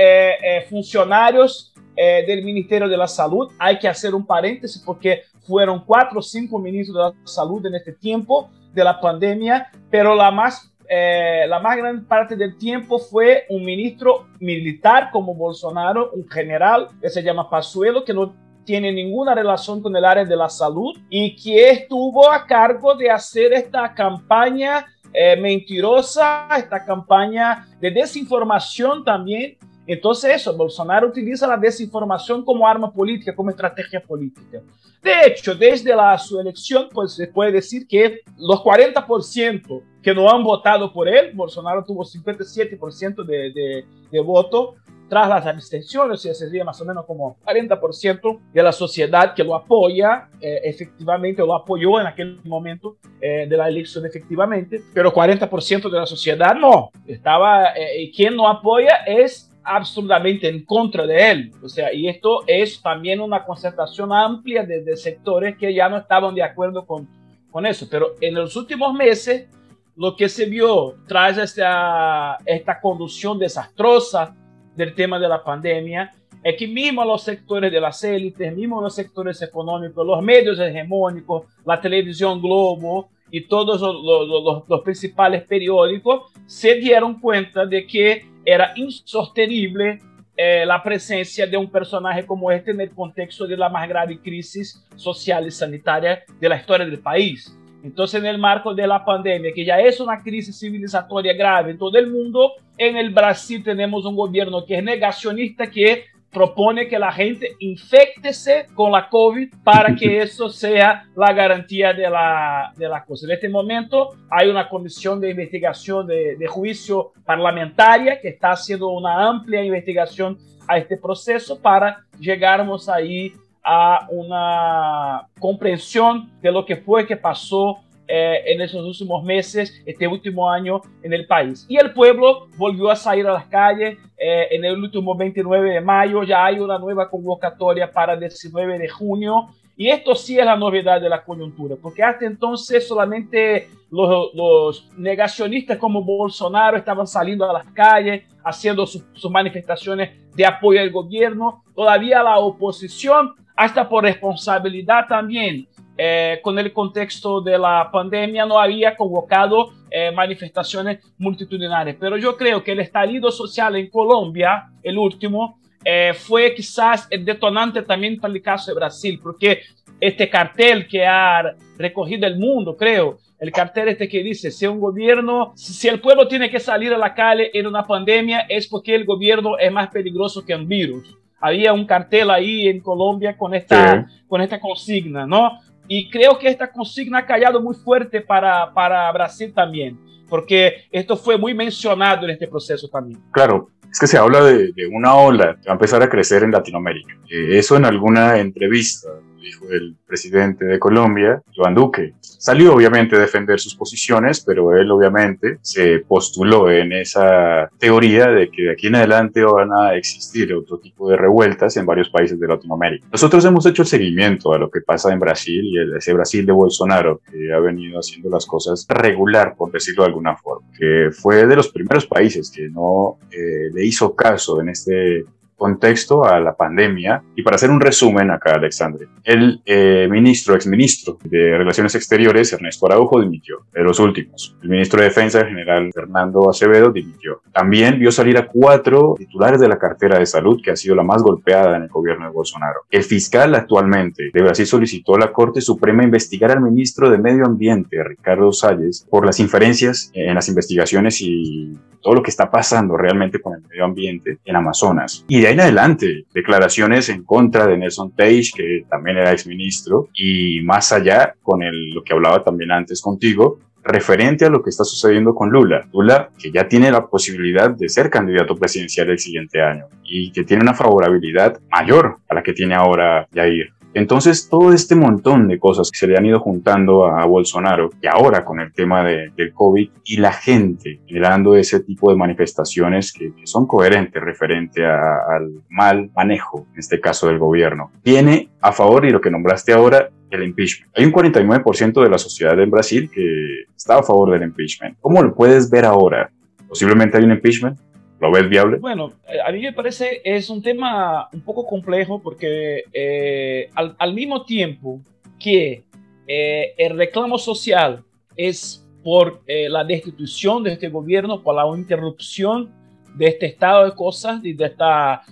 funcionarios 0.69 1.73
del 1.95 2.43
Ministerio 2.43 2.87
de 2.87 2.97
la 2.97 3.07
Salud. 3.07 3.51
Hay 3.59 3.77
que 3.79 3.87
hacer 3.87 4.13
un 4.15 4.25
paréntesis 4.25 4.81
porque 4.83 5.23
fueron 5.45 5.83
cuatro 5.85 6.19
o 6.19 6.21
cinco 6.21 6.59
ministros 6.59 6.95
de 6.95 7.03
la 7.03 7.27
salud 7.27 7.65
en 7.65 7.75
este 7.75 7.93
tiempo 7.93 8.49
de 8.73 8.83
la 8.83 8.99
pandemia, 8.99 9.71
pero 9.89 10.15
la 10.15 10.31
más 10.31 10.69
la 10.89 11.59
más 11.59 11.77
gran 11.77 12.05
parte 12.05 12.35
del 12.35 12.55
tiempo 12.57 12.99
fue 12.99 13.45
un 13.49 13.63
ministro 13.65 14.27
militar 14.39 15.09
como 15.11 15.33
Bolsonaro, 15.33 16.11
un 16.11 16.29
general 16.29 16.89
que 17.01 17.09
se 17.09 17.23
llama 17.23 17.49
Pazuello, 17.49 18.03
que 18.03 18.13
no 18.13 18.35
tiene 18.65 18.91
ninguna 18.91 19.35
relación 19.35 19.81
con 19.81 19.95
el 19.95 20.05
área 20.05 20.25
de 20.25 20.35
la 20.35 20.49
salud 20.49 20.97
y 21.09 21.35
que 21.35 21.69
estuvo 21.69 22.29
a 22.29 22.45
cargo 22.45 22.95
de 22.95 23.09
hacer 23.09 23.53
esta 23.53 23.93
campaña 23.93 24.85
eh, 25.13 25.35
mentirosa, 25.35 26.47
esta 26.57 26.83
campaña 26.83 27.67
de 27.79 27.91
desinformación 27.91 29.03
también. 29.03 29.57
Entonces 29.85 30.35
eso, 30.35 30.55
Bolsonaro 30.55 31.07
utiliza 31.07 31.45
la 31.45 31.57
desinformación 31.57 32.43
como 32.43 32.67
arma 32.67 32.91
política, 32.91 33.35
como 33.35 33.49
estrategia 33.49 34.01
política. 34.01 34.61
De 35.03 35.27
hecho, 35.27 35.53
desde 35.53 35.93
la, 35.93 36.17
su 36.17 36.39
elección, 36.39 36.87
pues 36.91 37.13
se 37.13 37.27
puede 37.27 37.51
decir 37.51 37.85
que 37.85 38.21
los 38.37 38.61
40% 38.61 39.83
que 40.01 40.13
no 40.13 40.29
han 40.29 40.43
votado 40.43 40.93
por 40.93 41.09
él, 41.09 41.31
Bolsonaro 41.33 41.83
tuvo 41.83 42.05
57% 42.05 43.25
de, 43.25 43.51
de, 43.51 43.85
de 44.09 44.19
voto, 44.21 44.75
tras 45.09 45.29
las 45.29 45.45
abstenciones, 45.45 46.19
o 46.19 46.21
sea, 46.21 46.33
sería 46.33 46.63
más 46.63 46.79
o 46.81 46.85
menos 46.85 47.05
como 47.05 47.37
40% 47.45 48.39
de 48.51 48.63
la 48.63 48.71
sociedad 48.71 49.33
que 49.33 49.43
lo 49.43 49.55
apoya, 49.55 50.29
eh, 50.41 50.61
efectivamente, 50.63 51.41
lo 51.41 51.53
apoyó 51.53 51.99
en 51.99 52.07
aquel 52.07 52.39
momento 52.43 52.97
eh, 53.21 53.45
de 53.47 53.57
la 53.57 53.67
elección 53.67 54.05
efectivamente, 54.05 54.81
pero 54.93 55.13
40% 55.13 55.89
de 55.89 55.99
la 55.99 56.05
sociedad 56.05 56.55
no, 56.55 56.91
estaba, 57.05 57.73
eh, 57.75 58.11
quien 58.15 58.35
no 58.35 58.47
apoya 58.47 59.03
es 59.05 59.49
absolutamente 59.63 60.49
en 60.49 60.65
contra 60.65 61.05
de 61.05 61.31
él. 61.31 61.51
O 61.61 61.69
sea, 61.69 61.93
y 61.93 62.07
esto 62.07 62.43
es 62.47 62.81
también 62.81 63.21
una 63.21 63.45
concentración 63.45 64.11
amplia 64.11 64.63
de, 64.63 64.83
de, 64.83 64.97
sectores 64.97 65.57
que 65.57 65.73
ya 65.73 65.87
no 65.89 65.97
estaban 65.97 66.35
de 66.35 66.43
acuerdo 66.43 66.85
con, 66.85 67.07
con 67.49 67.65
eso. 67.65 67.87
Pero 67.89 68.15
en 68.19 68.35
los 68.35 68.55
últimos 68.55 68.93
meses, 68.93 69.47
lo 69.95 70.15
que 70.15 70.27
se 70.27 70.45
vio 70.45 70.95
tras 71.07 71.37
esta, 71.37 72.37
esta 72.45 72.81
conducción 72.81 73.39
desastrosa 73.39 74.35
del 74.75 74.95
tema 74.95 75.19
de 75.19 75.27
la 75.27 75.43
pandemia 75.43 76.11
es 76.43 76.57
que 76.57 76.67
mismo 76.67 77.05
los 77.05 77.23
sectores 77.23 77.71
de 77.71 77.79
las 77.79 78.03
élites, 78.03 78.55
mismo 78.55 78.81
los 78.81 78.93
sectores 78.93 79.41
económicos, 79.41 80.05
los 80.05 80.21
medios 80.21 80.59
hegemónicos, 80.59 81.45
la 81.65 81.79
televisión 81.79 82.41
Globo 82.41 83.09
y 83.31 83.47
todos 83.47 83.81
los, 83.81 84.67
los, 84.67 84.81
principales 84.81 85.43
periódicos 85.43 86.31
se 86.45 86.75
dieron 86.75 87.19
cuenta 87.19 87.65
de 87.65 87.87
que 87.87 88.25
era 88.45 88.73
insostenible 88.75 89.99
eh, 90.35 90.65
la 90.65 90.83
presencia 90.83 91.47
de 91.47 91.55
un 91.55 91.71
personaje 91.71 92.25
como 92.25 92.51
este 92.51 92.71
en 92.71 92.81
el 92.81 92.91
contexto 92.91 93.47
de 93.47 93.55
la 93.55 93.69
más 93.69 93.87
grave 93.87 94.19
crisis 94.19 94.85
social 94.95 95.47
y 95.47 95.51
sanitaria 95.51 96.23
de 96.39 96.49
la 96.49 96.57
historia 96.57 96.85
del 96.85 96.99
país. 96.99 97.57
Entonces, 97.83 98.21
en 98.21 98.25
el 98.25 98.37
marco 98.37 98.73
de 98.73 98.87
la 98.87 99.03
pandemia, 99.03 99.51
que 99.53 99.65
ya 99.65 99.77
es 99.79 99.99
una 99.99 100.23
crisis 100.23 100.57
civilizatoria 100.57 101.33
grave 101.33 101.71
en 101.71 101.77
todo 101.77 101.97
el 101.97 102.09
mundo, 102.09 102.53
en 102.77 102.95
el 102.95 103.09
Brasil 103.09 103.61
tenemos 103.63 104.05
un 104.05 104.15
gobierno 104.15 104.65
que 104.65 104.77
es 104.77 104.83
negacionista, 104.83 105.69
que 105.69 106.05
propone 106.31 106.87
que 106.87 106.97
la 106.97 107.11
gente 107.11 107.55
infectese 107.59 108.65
con 108.73 108.91
la 108.91 109.07
COVID 109.07 109.53
para 109.63 109.95
que 109.95 110.17
eso 110.21 110.49
sea 110.49 111.05
la 111.15 111.31
garantía 111.31 111.93
de 111.93 112.09
la, 112.09 112.73
de 112.75 112.89
la 112.89 113.03
cosa. 113.03 113.27
En 113.27 113.33
este 113.33 113.49
momento 113.49 114.09
hay 114.29 114.49
una 114.49 114.67
comisión 114.67 115.21
de 115.21 115.29
investigación 115.29 116.07
de, 116.07 116.35
de 116.35 116.47
juicio 116.47 117.11
parlamentaria 117.25 118.19
que 118.19 118.29
está 118.29 118.51
haciendo 118.51 118.87
una 118.89 119.27
amplia 119.27 119.63
investigación 119.63 120.37
a 120.67 120.77
este 120.77 120.97
proceso 120.97 121.61
para 121.61 122.05
llegarmos 122.19 122.89
ahí 122.89 123.33
a 123.63 124.07
una 124.09 125.27
comprensión 125.39 126.29
de 126.41 126.51
lo 126.51 126.65
que 126.65 126.75
fue 126.75 127.07
que 127.07 127.15
pasó 127.15 127.79
eh, 128.05 128.43
en 128.47 128.61
esos 128.61 128.85
últimos 128.85 129.23
meses, 129.23 129.81
este 129.85 130.05
último 130.07 130.49
año 130.49 130.81
en 131.01 131.13
el 131.13 131.25
país. 131.25 131.65
Y 131.69 131.77
el 131.77 131.93
pueblo 131.93 132.47
volvió 132.57 132.91
a 132.91 132.97
salir 132.97 133.25
a 133.25 133.31
las 133.31 133.45
calles 133.45 133.97
eh, 134.17 134.47
en 134.51 134.65
el 134.65 134.77
último 134.77 135.15
29 135.15 135.71
de 135.71 135.81
mayo, 135.81 136.23
ya 136.23 136.45
hay 136.45 136.59
una 136.59 136.77
nueva 136.77 137.09
convocatoria 137.09 137.89
para 137.89 138.13
el 138.13 138.19
19 138.19 138.77
de 138.77 138.89
junio. 138.89 139.47
Y 139.77 139.87
esto 139.87 140.13
sí 140.15 140.37
es 140.37 140.45
la 140.45 140.55
novedad 140.55 141.01
de 141.01 141.09
la 141.09 141.23
coyuntura, 141.23 141.75
porque 141.81 142.03
hasta 142.03 142.25
entonces 142.25 142.87
solamente 142.87 143.69
los, 143.89 144.87
negacionistas 144.97 145.77
como 145.77 146.03
Bolsonaro 146.03 146.77
estaban 146.77 147.07
saliendo 147.07 147.49
a 147.49 147.53
las 147.53 147.65
calles, 147.71 148.23
haciendo 148.43 148.85
sus, 148.85 149.03
sus 149.13 149.31
manifestaciones 149.31 150.11
de 150.35 150.45
apoyo 150.45 150.79
al 150.79 150.91
gobierno. 150.91 151.63
Todavía 151.73 152.21
la 152.21 152.37
oposición 152.37 153.33
hasta 153.55 153.87
por 153.87 154.03
responsabilidad 154.03 155.05
también, 155.07 155.67
eh, 155.97 156.39
con 156.41 156.57
el 156.57 156.73
contexto 156.73 157.41
de 157.41 157.57
la 157.57 157.89
pandemia, 157.91 158.45
no 158.45 158.59
había 158.59 158.95
convocado 158.95 159.73
eh, 159.91 160.11
manifestaciones 160.11 160.99
multitudinarias. 161.19 161.97
Pero 161.99 162.17
yo 162.17 162.35
creo 162.35 162.63
que 162.63 162.71
el 162.71 162.79
estallido 162.79 163.31
social 163.31 163.75
en 163.75 163.89
Colombia, 163.89 164.71
el 164.81 164.97
último, 164.97 165.59
eh, 165.85 166.13
fue 166.15 166.55
quizás 166.55 167.07
el 167.11 167.25
detonante 167.25 167.83
también 167.83 168.19
para 168.19 168.33
el 168.33 168.41
caso 168.41 168.71
de 168.71 168.75
Brasil, 168.75 169.19
porque 169.21 169.61
este 169.99 170.29
cartel 170.29 170.87
que 170.87 171.05
ha 171.05 171.55
recogido 171.77 172.25
el 172.25 172.39
mundo, 172.39 172.75
creo, 172.75 173.19
el 173.39 173.51
cartel 173.51 173.89
este 173.89 174.07
que 174.07 174.23
dice, 174.23 174.51
si 174.51 174.65
un 174.65 174.79
gobierno, 174.79 175.51
si 175.55 175.87
el 175.89 175.99
pueblo 175.99 176.27
tiene 176.27 176.49
que 176.49 176.59
salir 176.59 176.93
a 176.93 176.97
la 176.97 177.13
calle 177.13 177.51
en 177.53 177.67
una 177.67 177.83
pandemia, 177.83 178.45
es 178.49 178.67
porque 178.67 178.95
el 178.95 179.05
gobierno 179.05 179.57
es 179.59 179.71
más 179.71 179.89
peligroso 179.89 180.45
que 180.45 180.55
un 180.55 180.67
virus. 180.67 181.17
Había 181.45 181.73
un 181.73 181.85
cartel 181.85 182.31
ahí 182.31 182.69
en 182.69 182.79
Colombia 182.79 183.35
con 183.37 183.53
esta, 183.53 184.07
con 184.29 184.39
esta 184.39 184.61
consigna, 184.61 185.27
¿no? 185.27 185.59
Y 185.89 186.09
creo 186.09 186.39
que 186.39 186.47
esta 186.47 186.71
consigna 186.71 187.19
ha 187.19 187.25
callado 187.25 187.61
muy 187.61 187.75
fuerte 187.75 188.21
para, 188.21 188.73
para 188.73 189.11
Brasil 189.11 189.51
también, 189.53 189.99
porque 190.29 190.85
esto 190.89 191.17
fue 191.17 191.37
muy 191.37 191.53
mencionado 191.53 192.23
en 192.23 192.29
este 192.29 192.47
proceso 192.47 192.87
también. 192.87 193.19
Claro, 193.31 193.71
es 193.91 193.99
que 193.99 194.07
se 194.07 194.17
habla 194.17 194.41
de, 194.41 194.71
de 194.71 194.87
una 194.87 195.15
ola 195.15 195.57
que 195.61 195.67
va 195.67 195.73
a 195.73 195.75
empezar 195.75 196.01
a 196.01 196.09
crecer 196.09 196.43
en 196.43 196.51
Latinoamérica. 196.51 197.13
Eh, 197.29 197.57
eso 197.57 197.75
en 197.75 197.83
alguna 197.83 198.39
entrevista 198.39 199.09
dijo 199.43 199.69
el 199.69 199.95
presidente 200.07 200.65
de 200.65 200.79
Colombia, 200.79 201.41
Iván 201.53 201.75
Duque. 201.75 202.13
Salió 202.21 202.73
obviamente 202.73 203.15
a 203.15 203.19
defender 203.19 203.59
sus 203.59 203.75
posiciones, 203.75 204.41
pero 204.41 204.75
él 204.75 204.89
obviamente 204.91 205.59
se 205.61 205.99
postuló 205.99 206.71
en 206.71 206.93
esa 206.93 207.69
teoría 207.77 208.27
de 208.27 208.49
que 208.49 208.63
de 208.63 208.71
aquí 208.71 208.87
en 208.87 208.95
adelante 208.95 209.43
van 209.43 209.69
a 209.71 209.95
existir 209.95 210.53
otro 210.53 210.79
tipo 210.79 211.09
de 211.09 211.17
revueltas 211.17 211.77
en 211.77 211.85
varios 211.85 212.09
países 212.09 212.39
de 212.39 212.47
Latinoamérica. 212.47 213.07
Nosotros 213.11 213.45
hemos 213.45 213.65
hecho 213.65 213.83
el 213.83 213.87
seguimiento 213.87 214.53
a 214.53 214.57
lo 214.57 214.69
que 214.69 214.81
pasa 214.81 215.11
en 215.13 215.19
Brasil 215.19 215.63
y 215.63 215.97
ese 215.97 216.13
Brasil 216.13 216.45
de 216.45 216.53
Bolsonaro 216.53 217.21
que 217.29 217.53
ha 217.53 217.59
venido 217.59 217.99
haciendo 217.99 218.29
las 218.29 218.45
cosas 218.45 218.85
regular, 218.89 219.55
por 219.57 219.71
decirlo 219.71 220.03
de 220.03 220.07
alguna 220.07 220.35
forma, 220.35 220.67
que 220.77 221.09
fue 221.11 221.45
de 221.45 221.55
los 221.55 221.69
primeros 221.69 222.05
países 222.05 222.51
que 222.51 222.69
no 222.69 223.17
eh, 223.31 223.69
le 223.73 223.85
hizo 223.85 224.15
caso 224.15 224.61
en 224.61 224.69
este 224.69 225.25
contexto 225.63 226.25
a 226.25 226.41
la 226.41 226.53
pandemia. 226.53 227.23
Y 227.37 227.41
para 227.41 227.55
hacer 227.55 227.69
un 227.69 227.79
resumen 227.79 228.29
acá, 228.31 228.55
Alexandre, 228.55 229.07
el 229.23 229.61
eh, 229.65 230.09
ministro, 230.11 230.55
exministro 230.55 231.17
de 231.23 231.57
Relaciones 231.57 231.95
Exteriores, 231.95 232.51
Ernesto 232.51 232.85
Araujo, 232.85 233.21
dimitió, 233.21 233.59
de 233.71 233.81
los 233.81 233.97
últimos. 234.01 234.57
El 234.61 234.67
ministro 234.67 234.99
de 234.99 235.05
Defensa, 235.05 235.45
general 235.45 235.89
Fernando 235.93 236.49
Acevedo, 236.49 236.91
dimitió. 236.91 237.41
También 237.53 237.97
vio 237.97 238.11
salir 238.11 238.37
a 238.37 238.47
cuatro 238.47 239.15
titulares 239.17 239.61
de 239.61 239.69
la 239.69 239.79
cartera 239.79 240.19
de 240.19 240.25
salud, 240.25 240.59
que 240.61 240.71
ha 240.71 240.75
sido 240.75 240.95
la 240.95 241.03
más 241.03 241.23
golpeada 241.23 241.77
en 241.77 241.83
el 241.83 241.89
gobierno 241.89 242.25
de 242.25 242.33
Bolsonaro. 242.33 242.81
El 242.91 243.03
fiscal 243.03 243.55
actualmente 243.55 244.31
de 244.33 244.41
Brasil 244.41 244.65
solicitó 244.65 245.15
a 245.15 245.19
la 245.19 245.31
Corte 245.31 245.61
Suprema 245.61 246.03
investigar 246.03 246.51
al 246.51 246.61
ministro 246.61 247.09
de 247.09 247.19
Medio 247.19 247.45
Ambiente, 247.45 248.03
Ricardo 248.03 248.51
Salles, 248.51 249.07
por 249.09 249.25
las 249.25 249.39
inferencias 249.39 250.11
en 250.13 250.35
las 250.35 250.49
investigaciones 250.49 251.21
y 251.21 251.71
todo 252.03 252.13
lo 252.15 252.21
que 252.21 252.29
está 252.29 252.51
pasando 252.51 252.95
realmente 252.97 253.39
con 253.39 253.53
el 253.53 253.61
medio 253.61 253.85
ambiente 253.85 254.37
en 254.45 254.55
Amazonas. 254.55 255.25
Y 255.27 255.41
de 255.41 255.47
ahí 255.47 255.52
en 255.53 255.61
adelante, 255.61 256.25
declaraciones 256.33 257.09
en 257.09 257.23
contra 257.23 257.67
de 257.67 257.77
Nelson 257.77 258.11
Page, 258.11 258.51
que 258.55 258.85
también 258.89 259.17
era 259.17 259.31
exministro, 259.31 260.09
y 260.13 260.61
más 260.61 260.91
allá 260.91 261.35
con 261.41 261.63
el, 261.63 261.91
lo 261.91 262.03
que 262.03 262.13
hablaba 262.13 262.43
también 262.43 262.71
antes 262.71 263.01
contigo, 263.01 263.59
referente 263.83 264.45
a 264.45 264.49
lo 264.49 264.63
que 264.63 264.69
está 264.69 264.83
sucediendo 264.83 265.35
con 265.35 265.49
Lula. 265.49 265.87
Lula, 265.93 266.29
que 266.39 266.51
ya 266.51 266.67
tiene 266.67 266.91
la 266.91 267.05
posibilidad 267.05 267.69
de 267.69 267.89
ser 267.89 268.09
candidato 268.09 268.55
presidencial 268.55 269.09
el 269.09 269.19
siguiente 269.19 269.61
año 269.61 269.85
y 270.03 270.31
que 270.31 270.43
tiene 270.43 270.63
una 270.63 270.73
favorabilidad 270.73 271.59
mayor 271.69 272.17
a 272.29 272.35
la 272.35 272.43
que 272.43 272.53
tiene 272.53 272.75
ahora 272.75 273.27
Jair. 273.33 273.73
Entonces, 273.93 274.49
todo 274.49 274.73
este 274.73 274.95
montón 274.95 275.47
de 275.47 275.59
cosas 275.59 275.91
que 275.91 275.97
se 275.97 276.07
le 276.07 276.17
han 276.17 276.25
ido 276.25 276.39
juntando 276.39 277.05
a 277.05 277.25
Bolsonaro, 277.25 277.91
y 278.01 278.07
ahora 278.07 278.43
con 278.43 278.59
el 278.59 278.73
tema 278.73 279.03
de, 279.03 279.31
del 279.35 279.53
COVID, 279.53 279.89
y 280.05 280.17
la 280.17 280.33
gente 280.33 280.99
generando 281.05 281.55
ese 281.55 281.79
tipo 281.81 282.09
de 282.09 282.17
manifestaciones 282.17 283.13
que, 283.13 283.31
son 283.45 283.67
coherentes 283.67 284.23
referente 284.23 284.85
al 284.85 285.63
mal 285.69 286.09
manejo, 286.15 286.65
en 286.73 286.79
este 286.79 286.99
caso 286.99 287.27
del 287.27 287.37
gobierno, 287.37 287.91
tiene 288.01 288.49
a 288.61 288.71
favor, 288.71 289.05
y 289.05 289.11
lo 289.11 289.21
que 289.21 289.29
nombraste 289.29 289.73
ahora, 289.73 290.09
el 290.31 290.43
impeachment. 290.43 290.91
Hay 290.97 291.05
un 291.05 291.11
49% 291.11 292.03
de 292.03 292.09
la 292.09 292.17
sociedad 292.17 292.59
en 292.59 292.71
Brasil 292.71 293.09
que 293.13 293.65
está 293.75 293.99
a 293.99 294.03
favor 294.03 294.31
del 294.31 294.43
impeachment. 294.43 294.97
¿Cómo 294.99 295.21
lo 295.21 295.35
puedes 295.35 295.69
ver 295.69 295.85
ahora? 295.85 296.31
Posiblemente 296.67 297.17
hay 297.17 297.23
un 297.23 297.31
impeachment, 297.31 297.79
¿Lo 298.23 298.31
ves 298.31 298.47
viable? 298.47 298.77
Bueno, 298.77 299.11
eh, 299.27 299.39
a 299.45 299.51
mí 299.51 299.59
me 299.59 299.73
parece 299.73 300.21
es 300.23 300.49
un 300.49 300.61
tema 300.61 301.27
un 301.33 301.41
poco 301.41 301.67
complejo 301.67 302.21
porque 302.21 302.85
eh, 302.93 303.69
al, 303.75 304.13
mismo 304.13 304.45
tiempo 304.45 305.01
que 305.37 305.83
eh, 306.25 306.73
el 306.77 306.97
reclamo 306.97 307.37
social 307.37 308.01
es 308.37 308.87
por 309.03 309.41
la 309.45 309.83
destitución 309.83 310.63
de 310.63 310.71
este 310.71 310.87
gobierno, 310.87 311.43
por 311.43 311.53
la 311.53 311.67
interrupción 311.77 312.71
de 313.13 313.27
este 313.27 313.47
estado 313.47 313.83
de 313.83 313.91
cosas 313.93 314.39
y 314.45 314.53
de 314.53 314.67
esta, 314.67 315.23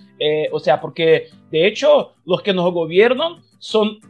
o 0.52 0.60
sea, 0.60 0.78
porque 0.78 1.28
de 1.50 1.66
hecho 1.66 2.12
los 2.26 2.42
que 2.42 2.52
nos 2.52 2.70
gobiernan 2.74 3.36
son, 3.58 4.00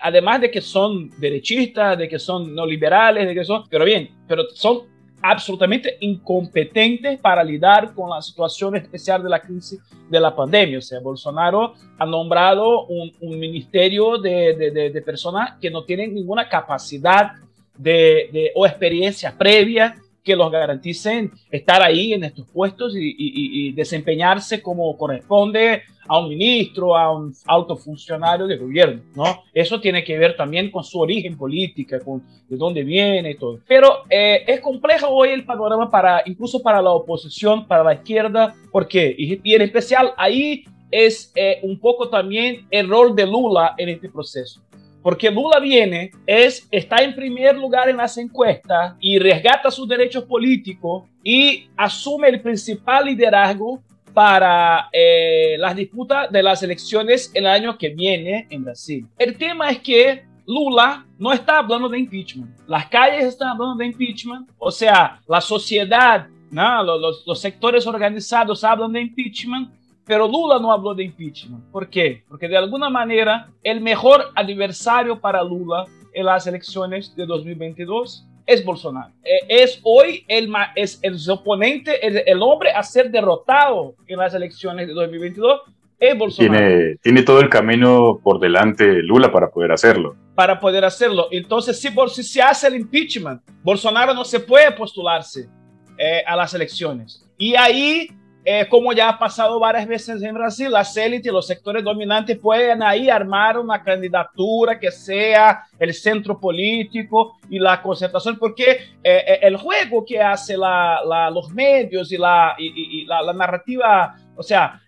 además 0.00 0.42
de 0.42 0.50
que 0.50 0.60
son 0.60 1.08
derechistas, 1.18 1.96
de 1.96 2.06
que 2.06 2.18
son 2.18 2.54
no 2.54 2.66
liberales, 2.66 3.26
de 3.26 3.34
que 3.34 3.44
son, 3.44 3.64
pero 3.70 3.86
bien, 3.86 4.10
pero 4.28 4.42
son 4.50 4.82
absolutamente 5.22 5.96
incompetentes 6.00 7.18
para 7.18 7.42
lidar 7.42 7.94
con 7.94 8.10
la 8.10 8.22
situación 8.22 8.76
especial 8.76 9.22
de 9.22 9.28
la 9.28 9.40
crisis 9.40 9.80
de 10.08 10.20
la 10.20 10.34
pandemia. 10.34 10.78
O 10.78 10.82
sea, 10.82 11.00
Bolsonaro 11.00 11.74
ha 11.98 12.06
nombrado 12.06 12.86
un, 12.86 13.12
ministerio 13.38 14.18
de, 14.18 14.90
de, 14.92 15.02
personas 15.02 15.54
que 15.60 15.70
no 15.70 15.84
tienen 15.84 16.14
ninguna 16.14 16.48
capacidad 16.48 17.32
de, 17.76 18.52
o 18.54 18.66
experiencia 18.66 19.36
previa 19.36 19.96
que 20.28 20.36
los 20.36 20.52
garanticen 20.52 21.32
estar 21.50 21.80
ahí 21.80 22.12
en 22.12 22.22
estos 22.22 22.46
puestos 22.52 22.92
y, 22.94 23.72
desempeñarse 23.72 24.60
como 24.60 24.94
corresponde 24.98 25.84
a 26.06 26.18
un 26.18 26.28
ministro, 26.28 26.96
a 26.96 27.10
un 27.10 27.34
alto 27.46 27.76
funcionario 27.76 28.46
de 28.46 28.58
gobierno, 28.58 29.00
¿no? 29.14 29.42
Eso 29.54 29.80
tiene 29.80 30.04
que 30.04 30.18
ver 30.18 30.36
también 30.36 30.70
con 30.70 30.84
su 30.84 31.00
origen 31.00 31.36
política, 31.36 31.98
con 32.00 32.22
de 32.46 32.56
dónde 32.58 32.84
viene 32.84 33.30
y 33.30 33.36
todo. 33.36 33.60
Pero 33.66 34.04
eh, 34.10 34.44
es 34.46 34.60
complejo 34.60 35.08
hoy 35.08 35.30
el 35.30 35.46
panorama 35.46 35.90
para, 35.90 36.22
incluso 36.26 36.62
para 36.62 36.82
la 36.82 36.90
oposición, 36.90 37.66
para 37.66 37.82
la 37.82 37.94
izquierda, 37.94 38.54
porque, 38.70 39.14
y, 39.16 39.40
y 39.42 39.54
en 39.54 39.62
especial 39.62 40.12
ahí 40.18 40.64
es 40.90 41.32
eh, 41.34 41.60
un 41.62 41.78
poco 41.78 42.10
también 42.10 42.66
el 42.70 42.86
rol 42.86 43.16
de 43.16 43.26
Lula 43.26 43.74
en 43.78 43.88
este 43.88 44.10
proceso. 44.10 44.60
Porque 45.08 45.30
Lula 45.30 45.58
viene, 45.58 46.10
es, 46.26 46.68
está 46.70 46.98
en 46.98 47.14
primer 47.14 47.56
lugar 47.56 47.88
en 47.88 47.96
las 47.96 48.18
encuestas 48.18 48.94
y 49.00 49.18
resgata 49.18 49.70
sus 49.70 49.88
derechos 49.88 50.24
políticos 50.24 51.04
y 51.24 51.66
asume 51.78 52.28
el 52.28 52.42
principal 52.42 53.06
liderazgo 53.06 53.82
para 54.12 54.90
eh, 54.92 55.56
las 55.58 55.74
disputas 55.74 56.30
de 56.30 56.42
las 56.42 56.62
elecciones 56.62 57.30
el 57.32 57.46
año 57.46 57.78
que 57.78 57.88
viene 57.88 58.46
en 58.50 58.64
Brasil. 58.64 59.06
El 59.16 59.38
tema 59.38 59.70
es 59.70 59.78
que 59.78 60.24
Lula 60.46 61.06
no 61.18 61.32
está 61.32 61.60
hablando 61.60 61.88
de 61.88 62.00
impeachment. 62.00 62.50
Las 62.66 62.84
calles 62.88 63.24
están 63.24 63.48
hablando 63.48 63.76
de 63.76 63.86
impeachment. 63.86 64.50
O 64.58 64.70
sea, 64.70 65.22
la 65.26 65.40
sociedad, 65.40 66.26
¿no? 66.50 66.82
los, 66.82 67.26
los 67.26 67.40
sectores 67.40 67.86
organizados 67.86 68.62
hablan 68.62 68.92
de 68.92 69.00
impeachment 69.00 69.70
pero 70.08 70.26
Lula 70.26 70.58
no 70.58 70.72
habló 70.72 70.94
de 70.94 71.04
impeachment. 71.04 71.70
¿Por 71.70 71.88
qué? 71.90 72.24
Porque 72.26 72.48
de 72.48 72.56
alguna 72.56 72.88
manera 72.88 73.50
el 73.62 73.82
mejor 73.82 74.32
adversario 74.34 75.20
para 75.20 75.44
Lula 75.44 75.84
en 76.14 76.24
las 76.24 76.46
elecciones 76.46 77.14
de 77.14 77.26
2022 77.26 78.26
es 78.46 78.64
Bolsonaro. 78.64 79.12
Eh, 79.22 79.40
es 79.62 79.78
hoy 79.84 80.24
el, 80.26 80.50
es 80.74 80.98
el 81.02 81.18
oponente, 81.30 82.04
el, 82.04 82.22
el, 82.26 82.42
hombre 82.42 82.70
a 82.70 82.82
ser 82.82 83.10
derrotado 83.10 83.94
en 84.06 84.18
las 84.18 84.32
elecciones 84.32 84.88
de 84.88 84.94
2022 84.94 85.60
es 86.00 86.16
Bolsonaro. 86.16 86.54
Tiene, 86.54 86.96
tiene 87.02 87.22
todo 87.22 87.40
el 87.40 87.50
camino 87.50 88.18
por 88.24 88.40
delante 88.40 89.02
Lula 89.02 89.30
para 89.30 89.50
poder 89.50 89.72
hacerlo. 89.72 90.16
Para 90.34 90.58
poder 90.58 90.86
hacerlo. 90.86 91.28
Entonces, 91.30 91.78
si, 91.78 91.90
si 92.08 92.22
se 92.22 92.40
hace 92.40 92.68
el 92.68 92.76
impeachment, 92.76 93.42
Bolsonaro 93.62 94.14
no 94.14 94.24
se 94.24 94.40
puede 94.40 94.72
postularse 94.72 95.50
eh, 95.98 96.22
a 96.26 96.34
las 96.34 96.54
elecciones. 96.54 97.28
Y 97.36 97.54
ahí 97.54 98.08
eh, 98.50 98.66
como 98.66 98.94
ya 98.94 99.10
ha 99.10 99.18
pasado 99.18 99.60
varias 99.60 99.86
veces 99.86 100.22
en 100.22 100.32
Brasil, 100.32 100.70
las 100.70 100.96
élites, 100.96 101.30
los 101.30 101.46
sectores 101.46 101.84
dominantes 101.84 102.38
pueden 102.38 102.82
ahí 102.82 103.10
armar 103.10 103.58
una 103.58 103.82
candidatura 103.82 104.80
que 104.80 104.90
sea 104.90 105.64
el 105.78 105.92
centro 105.92 106.40
político 106.40 107.36
y 107.50 107.58
la 107.58 107.82
concentración, 107.82 108.38
porque 108.38 108.70
eh, 108.70 108.80
eh, 109.04 109.38
el 109.42 109.58
juego 109.58 110.02
que 110.02 110.18
hace 110.18 110.56
la, 110.56 111.30
los 111.30 111.50
medios 111.50 112.10
y 112.10 112.16
la, 112.16 112.54
y, 112.56 113.04
la, 113.04 113.20
la 113.20 113.34
narrativa, 113.34 114.16
o 114.34 114.42
sea, 114.42 114.80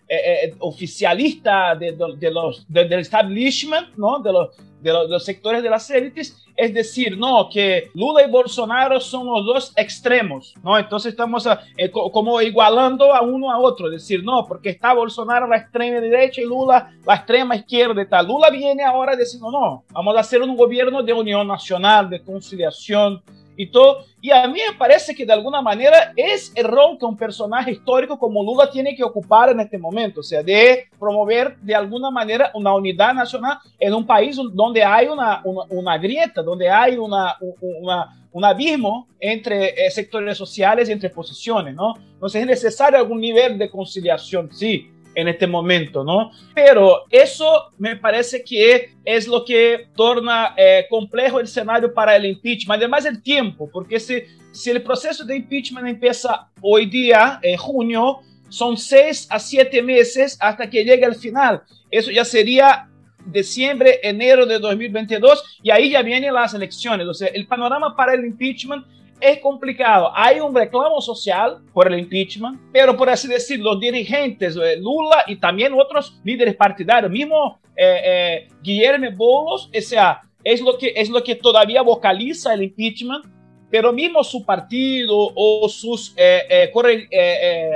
oficialista 0.60 1.74
de, 1.74 1.92
de 1.92 2.30
los, 2.30 2.66
del 2.66 2.92
establishment, 2.94 3.94
¿no? 3.98 4.20
de, 4.20 4.32
los, 4.32 4.56
de, 4.80 4.92
los, 4.92 5.24
sectores 5.24 5.62
de 5.62 5.70
las 5.70 5.90
élites, 5.90 6.44
es 6.56 6.74
decir, 6.74 7.16
no, 7.16 7.48
que 7.52 7.90
Lula 7.94 8.24
y 8.24 8.30
Bolsonaro 8.30 9.00
son 9.00 9.26
los 9.26 9.44
dos 9.44 9.72
extremos, 9.76 10.54
¿no? 10.62 10.78
Entonces 10.78 11.12
estamos 11.12 11.46
eh, 11.76 11.90
como 11.90 12.40
igualando 12.40 13.14
a 13.14 13.22
uno 13.22 13.50
a 13.50 13.58
otro, 13.58 13.86
es 13.86 13.92
decir, 13.92 14.22
no, 14.24 14.46
porque 14.46 14.70
está 14.70 14.92
Bolsonaro 14.92 15.46
la 15.46 15.58
extrema 15.58 16.00
derecha 16.00 16.40
y 16.40 16.44
Lula 16.44 16.92
la 17.06 17.14
extrema 17.14 17.56
izquierda 17.56 18.02
y 18.02 18.08
tal. 18.08 18.26
Lula 18.26 18.50
viene 18.50 18.82
ahora 18.84 19.16
diciendo, 19.16 19.50
no, 19.50 19.84
vamos 19.92 20.16
a 20.16 20.20
hacer 20.20 20.42
un 20.42 20.56
gobierno 20.56 21.02
de 21.02 21.12
unión 21.12 21.46
nacional, 21.46 22.08
de 22.08 22.22
conciliación, 22.22 23.22
y 23.62 23.66
todo. 23.66 24.04
Y 24.22 24.30
a 24.30 24.46
mí 24.48 24.58
me 24.68 24.76
parece 24.78 25.14
que 25.14 25.26
de 25.26 25.32
alguna 25.32 25.60
manera 25.60 26.12
es 26.16 26.52
el 26.54 26.66
rol 26.66 26.96
que 26.98 27.04
un 27.04 27.16
personaje 27.16 27.72
histórico 27.72 28.18
como 28.18 28.42
Lula 28.42 28.70
tiene 28.70 28.94
que 28.94 29.04
ocupar 29.04 29.50
en 29.50 29.60
este 29.60 29.76
momento, 29.76 30.20
o 30.20 30.22
sea, 30.22 30.42
de 30.42 30.88
promover 30.98 31.56
de 31.58 31.74
alguna 31.74 32.10
manera 32.10 32.50
una 32.54 32.74
unidad 32.74 33.12
nacional 33.12 33.58
en 33.78 33.92
un 33.92 34.06
país 34.06 34.38
donde 34.52 34.82
hay 34.82 35.08
una, 35.08 35.42
una, 35.44 35.64
una 35.68 35.98
grieta, 35.98 36.42
donde 36.42 36.70
hay 36.70 36.96
una, 36.96 37.36
una 37.60 38.16
un 38.32 38.44
abismo 38.44 39.08
entre 39.18 39.70
eh, 39.70 39.90
sectores 39.90 40.38
sociales 40.38 40.88
y 40.88 40.92
entre 40.92 41.10
posiciones, 41.10 41.74
¿no? 41.74 41.96
Entonces 42.12 42.42
es 42.42 42.46
necesario 42.46 42.96
algún 42.96 43.20
nivel 43.20 43.58
de 43.58 43.68
conciliación, 43.68 44.50
sí, 44.52 44.88
en 45.14 45.28
este 45.28 45.46
momento, 45.46 46.04
¿no? 46.04 46.30
Pero 46.54 47.04
eso 47.10 47.72
me 47.78 47.96
parece 47.96 48.44
que 48.44 48.92
es 49.04 49.26
lo 49.26 49.44
que 49.44 49.88
torna 49.94 50.54
eh, 50.56 50.86
complejo 50.88 51.40
el 51.40 51.44
escenario 51.44 51.92
para 51.92 52.16
el 52.16 52.26
impeachment, 52.26 52.80
además 52.80 53.04
el 53.06 53.22
tiempo, 53.22 53.68
porque 53.72 53.98
si, 53.98 54.22
si 54.52 54.70
el 54.70 54.82
proceso 54.82 55.24
de 55.24 55.36
impeachment 55.36 55.86
empieza 55.86 56.48
hoy 56.60 56.86
día, 56.86 57.38
en 57.42 57.56
junio, 57.56 58.20
son 58.48 58.76
seis 58.76 59.26
a 59.30 59.38
siete 59.38 59.82
meses 59.82 60.36
hasta 60.40 60.68
que 60.68 60.84
llegue 60.84 61.04
al 61.04 61.14
final. 61.14 61.62
Eso 61.90 62.10
ya 62.10 62.24
sería 62.24 62.88
diciembre, 63.26 64.00
enero 64.02 64.46
de 64.46 64.58
2022 64.58 65.60
y 65.62 65.70
ahí 65.70 65.90
ya 65.90 66.02
vienen 66.02 66.34
las 66.34 66.54
elecciones. 66.54 67.06
O 67.06 67.14
sea, 67.14 67.28
el 67.28 67.46
panorama 67.46 67.96
para 67.96 68.14
el 68.14 68.24
impeachment 68.24 68.84
es 69.20 69.38
complicado. 69.38 70.10
Hay 70.14 70.40
un 70.40 70.54
reclamo 70.54 71.00
social 71.00 71.58
por 71.72 71.92
el 71.92 71.98
impeachment, 71.98 72.60
pero 72.72 72.96
por 72.96 73.08
así 73.08 73.28
decirlo, 73.28 73.72
los 73.72 73.80
dirigentes, 73.80 74.56
eh, 74.56 74.76
Lula 74.76 75.24
y 75.26 75.36
también 75.36 75.72
otros 75.74 76.20
líderes 76.24 76.56
partidarios, 76.56 77.10
mismo 77.10 77.60
eh, 77.76 78.00
eh, 78.04 78.48
Guillermo 78.62 79.08
Boulos, 79.16 79.70
o 79.76 79.80
sea, 79.80 80.22
es 80.42 80.60
lo, 80.60 80.76
que, 80.78 80.92
es 80.96 81.10
lo 81.10 81.22
que 81.22 81.34
todavía 81.34 81.82
vocaliza 81.82 82.54
el 82.54 82.62
impeachment, 82.62 83.26
pero 83.70 83.92
mismo 83.92 84.24
su 84.24 84.44
partido 84.44 85.16
o 85.34 85.68
sus, 85.68 86.14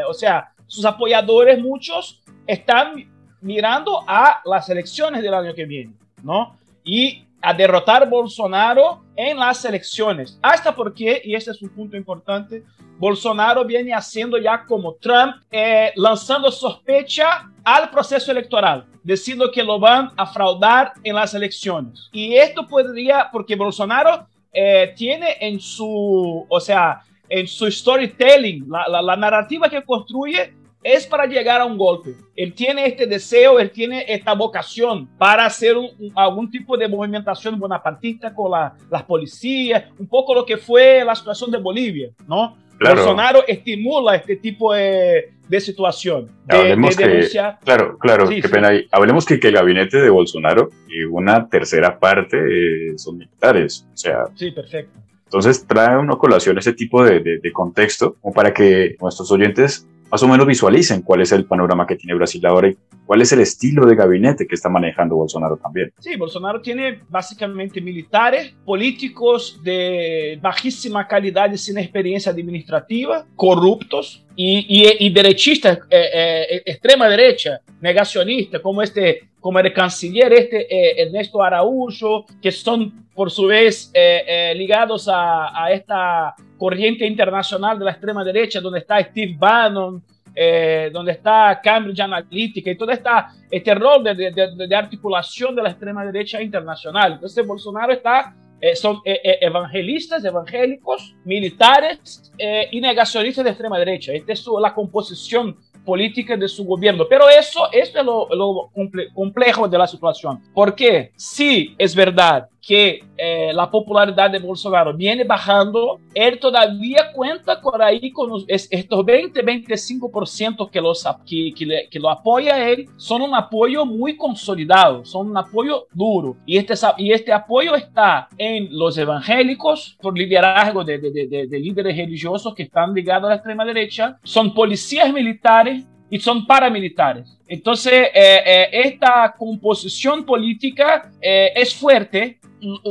o 0.09 0.15
sea, 0.15 0.53
sus 0.67 0.85
apoyadores, 0.85 1.61
muchos, 1.61 2.21
están 2.47 3.11
mirando 3.41 4.03
a 4.09 4.41
las 4.45 4.69
elecciones 4.71 5.23
del 5.23 5.35
año 5.35 5.55
que 5.55 5.67
viene, 5.67 5.93
¿no? 6.23 6.57
Y 6.83 7.24
a 7.45 7.53
derrotar 7.53 8.09
Bolsonaro 8.09 9.05
en 9.17 9.39
las 9.39 9.65
elecciones. 9.65 10.39
Hasta 10.43 10.75
porque, 10.75 11.21
y 11.25 11.35
este 11.35 11.51
es 11.51 11.61
un 11.63 11.69
punto 11.69 11.97
importante, 11.97 12.65
Bolsonaro 12.99 13.65
viene 13.65 13.93
haciendo 13.93 14.39
ya 14.39 14.65
como 14.65 14.95
Trump, 14.95 15.37
eh, 15.51 15.93
lanzando 15.97 16.51
sospecha 16.51 17.51
al 17.63 17.91
proceso 17.91 18.31
electoral, 18.31 18.87
diciendo 19.03 19.51
que 19.53 19.63
lo 19.63 19.79
van 19.79 20.11
a 20.17 20.27
fraudar 20.27 20.93
en 21.03 21.17
las 21.17 21.35
elecciones. 21.35 22.09
Y 22.13 22.35
esto 22.35 22.67
podría, 22.67 23.29
porque 23.31 23.57
Bolsonaro 23.57 24.27
eh, 24.53 24.95
tiene 24.97 25.37
en 25.41 25.61
su, 25.61 26.47
o 26.49 26.61
sea, 26.61 27.03
en 27.29 27.47
su 27.47 27.71
storytelling, 27.71 28.67
la, 28.69 29.17
narrativa 29.17 29.69
que 29.69 29.83
construye 29.83 30.55
es 30.85 31.07
para 31.07 31.27
llegar 31.27 31.63
a 31.63 31.65
un 31.65 31.79
golpe. 31.79 32.15
Él 32.37 32.53
tiene 32.53 32.87
este 32.87 33.07
deseo, 33.07 33.59
él 33.59 33.71
tiene 33.71 34.05
esta 34.07 34.35
vocación 34.35 35.09
para 35.17 35.47
hacer 35.47 35.77
un, 35.79 35.89
algún 36.15 36.51
tipo 36.51 36.77
de 36.77 36.87
movimentación 36.87 37.59
bonapartista 37.59 38.35
con 38.35 38.51
la, 38.51 38.75
las 38.91 39.03
policías, 39.05 39.85
un 39.99 40.07
poco 40.07 40.35
lo 40.35 40.45
que 40.45 40.59
fue 40.59 41.03
la 41.03 41.15
situación 41.15 41.51
de 41.51 41.59
Bolivia, 41.59 42.11
¿no? 42.29 42.59
Bolsonaro 42.79 43.45
estimula 43.47 44.17
este 44.17 44.37
tipo 44.37 44.75
de, 44.75 45.33
de 45.49 45.61
situación. 45.61 46.29
De, 46.45 46.57
Hablemos 46.57 46.97
que, 46.97 47.29
claro, 47.65 47.97
claro, 47.99 48.29
qué 48.29 48.49
pena 48.49 48.69
ahí. 48.69 48.87
Hablemos 48.91 49.25
que, 49.25 49.41
que, 49.41 49.49
el 49.49 49.55
gabinete 49.55 50.03
de 50.03 50.11
Bolsonaro 50.11 50.69
y 50.89 51.05
una 51.05 51.49
tercera 51.49 51.99
parte 51.99 52.37
eh, 52.37 52.99
son 52.99 53.19
militares, 53.19 53.87
o 53.93 53.97
sea. 53.97 54.25
Sí, 54.35 54.51
perfecto. 54.51 54.99
Entonces 55.25 55.67
trae 55.67 55.97
una 55.97 56.17
colación 56.17 56.59
ese 56.59 56.73
tipo 56.73 57.05
de, 57.05 57.21
de, 57.21 57.39
de 57.39 57.53
contexto 57.53 58.17
como 58.21 58.35
para 58.35 58.53
que 58.53 58.97
nuestros 59.01 59.31
oyentes 59.33 59.89
más 60.11 60.23
o 60.23 60.29
menos 60.29 60.47
visualicen 60.47 61.03
cuál 61.03 61.23
es 61.23 61.33
el 61.33 61.45
panorama 61.45 61.87
que 61.87 61.97
tiene 61.97 62.15
Brasil 62.15 62.45
ahora 62.47 62.69
y 62.69 62.77
cuál 63.05 63.23
es 63.23 63.33
el 63.33 63.41
estilo 63.41 63.87
de 63.87 63.97
gabinete 63.97 64.47
que 64.47 64.55
está 64.55 64.69
manejando 64.69 65.17
Bolsonaro 65.17 65.57
también. 65.57 65.93
Sí, 65.99 66.17
Bolsonaro 66.17 66.61
tiene 66.61 67.01
básicamente 67.09 67.81
militares, 67.81 68.55
políticos 68.65 69.61
de 69.63 70.39
bajísima 70.41 71.07
calidad 71.07 71.53
y 71.53 71.59
sin 71.59 71.79
experiencia 71.79 72.31
administrativa, 72.33 73.27
corruptos 73.37 74.25
y, 74.37 75.13
derechistas, 75.13 75.79
eh, 75.91 76.11
eh, 76.15 76.63
extrema 76.67 77.09
derecha, 77.09 77.61
negacionistas, 77.81 78.61
como 78.61 78.83
este 78.83 79.29
como 79.45 79.59
el 79.59 79.75
canciller 79.75 80.33
este 80.33 80.75
eh, 80.75 81.03
Ernesto 81.03 81.43
Araújo, 81.43 82.25
que 82.41 82.51
son 82.51 83.05
por 83.15 83.31
su 83.31 83.45
vez 83.45 83.91
eh, 83.93 84.55
ligados 84.57 85.07
a, 85.13 85.71
esta 85.71 86.35
corriente 86.57 87.07
internacional 87.07 87.79
de 87.79 87.85
la 87.85 87.91
extrema 87.93 88.25
derecha, 88.25 88.61
donde 88.61 88.81
está 88.81 89.01
Steve 89.03 89.37
Bannon, 89.39 90.03
eh, 90.37 90.91
donde 90.93 91.13
está 91.13 91.61
Cambridge 91.63 92.01
Analytica 92.01 92.69
y 92.69 92.77
todo 92.77 92.91
esta, 92.91 93.33
este 93.49 93.73
rol 93.73 94.03
de, 94.03 94.15
de, 94.15 94.67
de, 94.67 94.75
articulación 94.75 95.55
de 95.55 95.63
la 95.63 95.71
extrema 95.71 96.05
derecha 96.05 96.43
internacional. 96.43 97.13
Entonces 97.13 97.47
Bolsonaro 97.47 97.93
está, 97.93 98.35
eh, 98.61 98.75
son 98.75 99.01
eh, 99.05 99.39
evangelistas, 99.41 100.25
evangélicos, 100.25 101.15
militares 101.25 102.33
y 102.73 102.81
negacionistas 102.81 103.45
de 103.45 103.51
extrema 103.51 103.79
derecha. 103.79 104.13
Esta 104.13 104.33
es 104.33 104.41
su, 104.41 104.59
la 104.59 104.75
composición 104.75 105.57
política 105.85 106.37
de 106.37 106.49
su 106.49 106.65
gobierno. 106.65 107.07
Pero 107.09 107.29
eso, 107.29 107.71
eso 107.71 107.99
es 108.01 108.05
lo, 108.05 108.29
lo 108.35 108.71
complejo 109.15 109.69
de 109.69 109.79
la 109.79 109.87
situación. 109.87 110.43
Porque 110.53 111.13
si 111.15 111.77
es 111.79 111.95
verdad 111.95 112.49
que 112.67 113.05
eh, 113.17 113.53
la 113.53 113.71
popularidad 113.71 114.31
de 114.31 114.39
Bolsonaro 114.39 114.95
viene 114.95 115.25
bajando, 115.25 116.01
él 116.15 116.39
todavía 116.39 117.13
cuenta 117.13 117.61
por 117.61 117.83
ahí 117.83 118.11
con 118.11 118.31
los, 118.31 118.45
estos 118.49 119.01
20-25% 119.05 120.71
que, 120.71 120.81
los, 120.81 121.05
que, 121.27 121.53
que, 121.55 121.89
que, 121.91 122.01
lo 122.01 122.09
apoya 122.09 122.55
a 122.55 122.71
él, 122.71 122.89
son 122.97 123.23
un 123.23 123.35
apoyo 123.35 123.85
muy 123.85 124.17
consolidado, 124.17 125.05
son 125.05 125.31
un 125.31 125.37
apoyo 125.37 125.87
duro. 125.93 126.37
Y 126.47 126.57
este, 126.57 126.75
y 126.99 127.13
este 127.13 127.33
apoyo 127.33 127.75
está 127.75 128.29
en 128.39 128.69
los 128.71 128.97
evangélicos, 128.97 129.97
por 130.01 130.17
liderazgo 130.17 130.85
de, 130.85 130.99
de, 130.99 131.11
de, 131.11 131.47
de 131.47 131.59
líderes 131.59 131.97
religiosos 131.97 132.55
que 132.55 132.63
están 132.63 132.95
ligados 132.95 133.27
a 133.27 133.31
la 133.31 133.35
extrema 133.37 133.65
derecha, 133.65 134.19
son 134.23 134.55
policías 134.55 135.13
militares 135.13 135.85
y 136.11 136.19
son 136.19 136.47
paramilitares. 136.47 137.39
Entonces, 137.47 137.93
eh, 137.93 138.43
eh, 138.45 138.69
esta 138.73 139.35
composición 139.37 140.25
política 140.25 141.11
eh, 141.21 141.53
es 141.55 141.75
fuerte, 141.75 142.39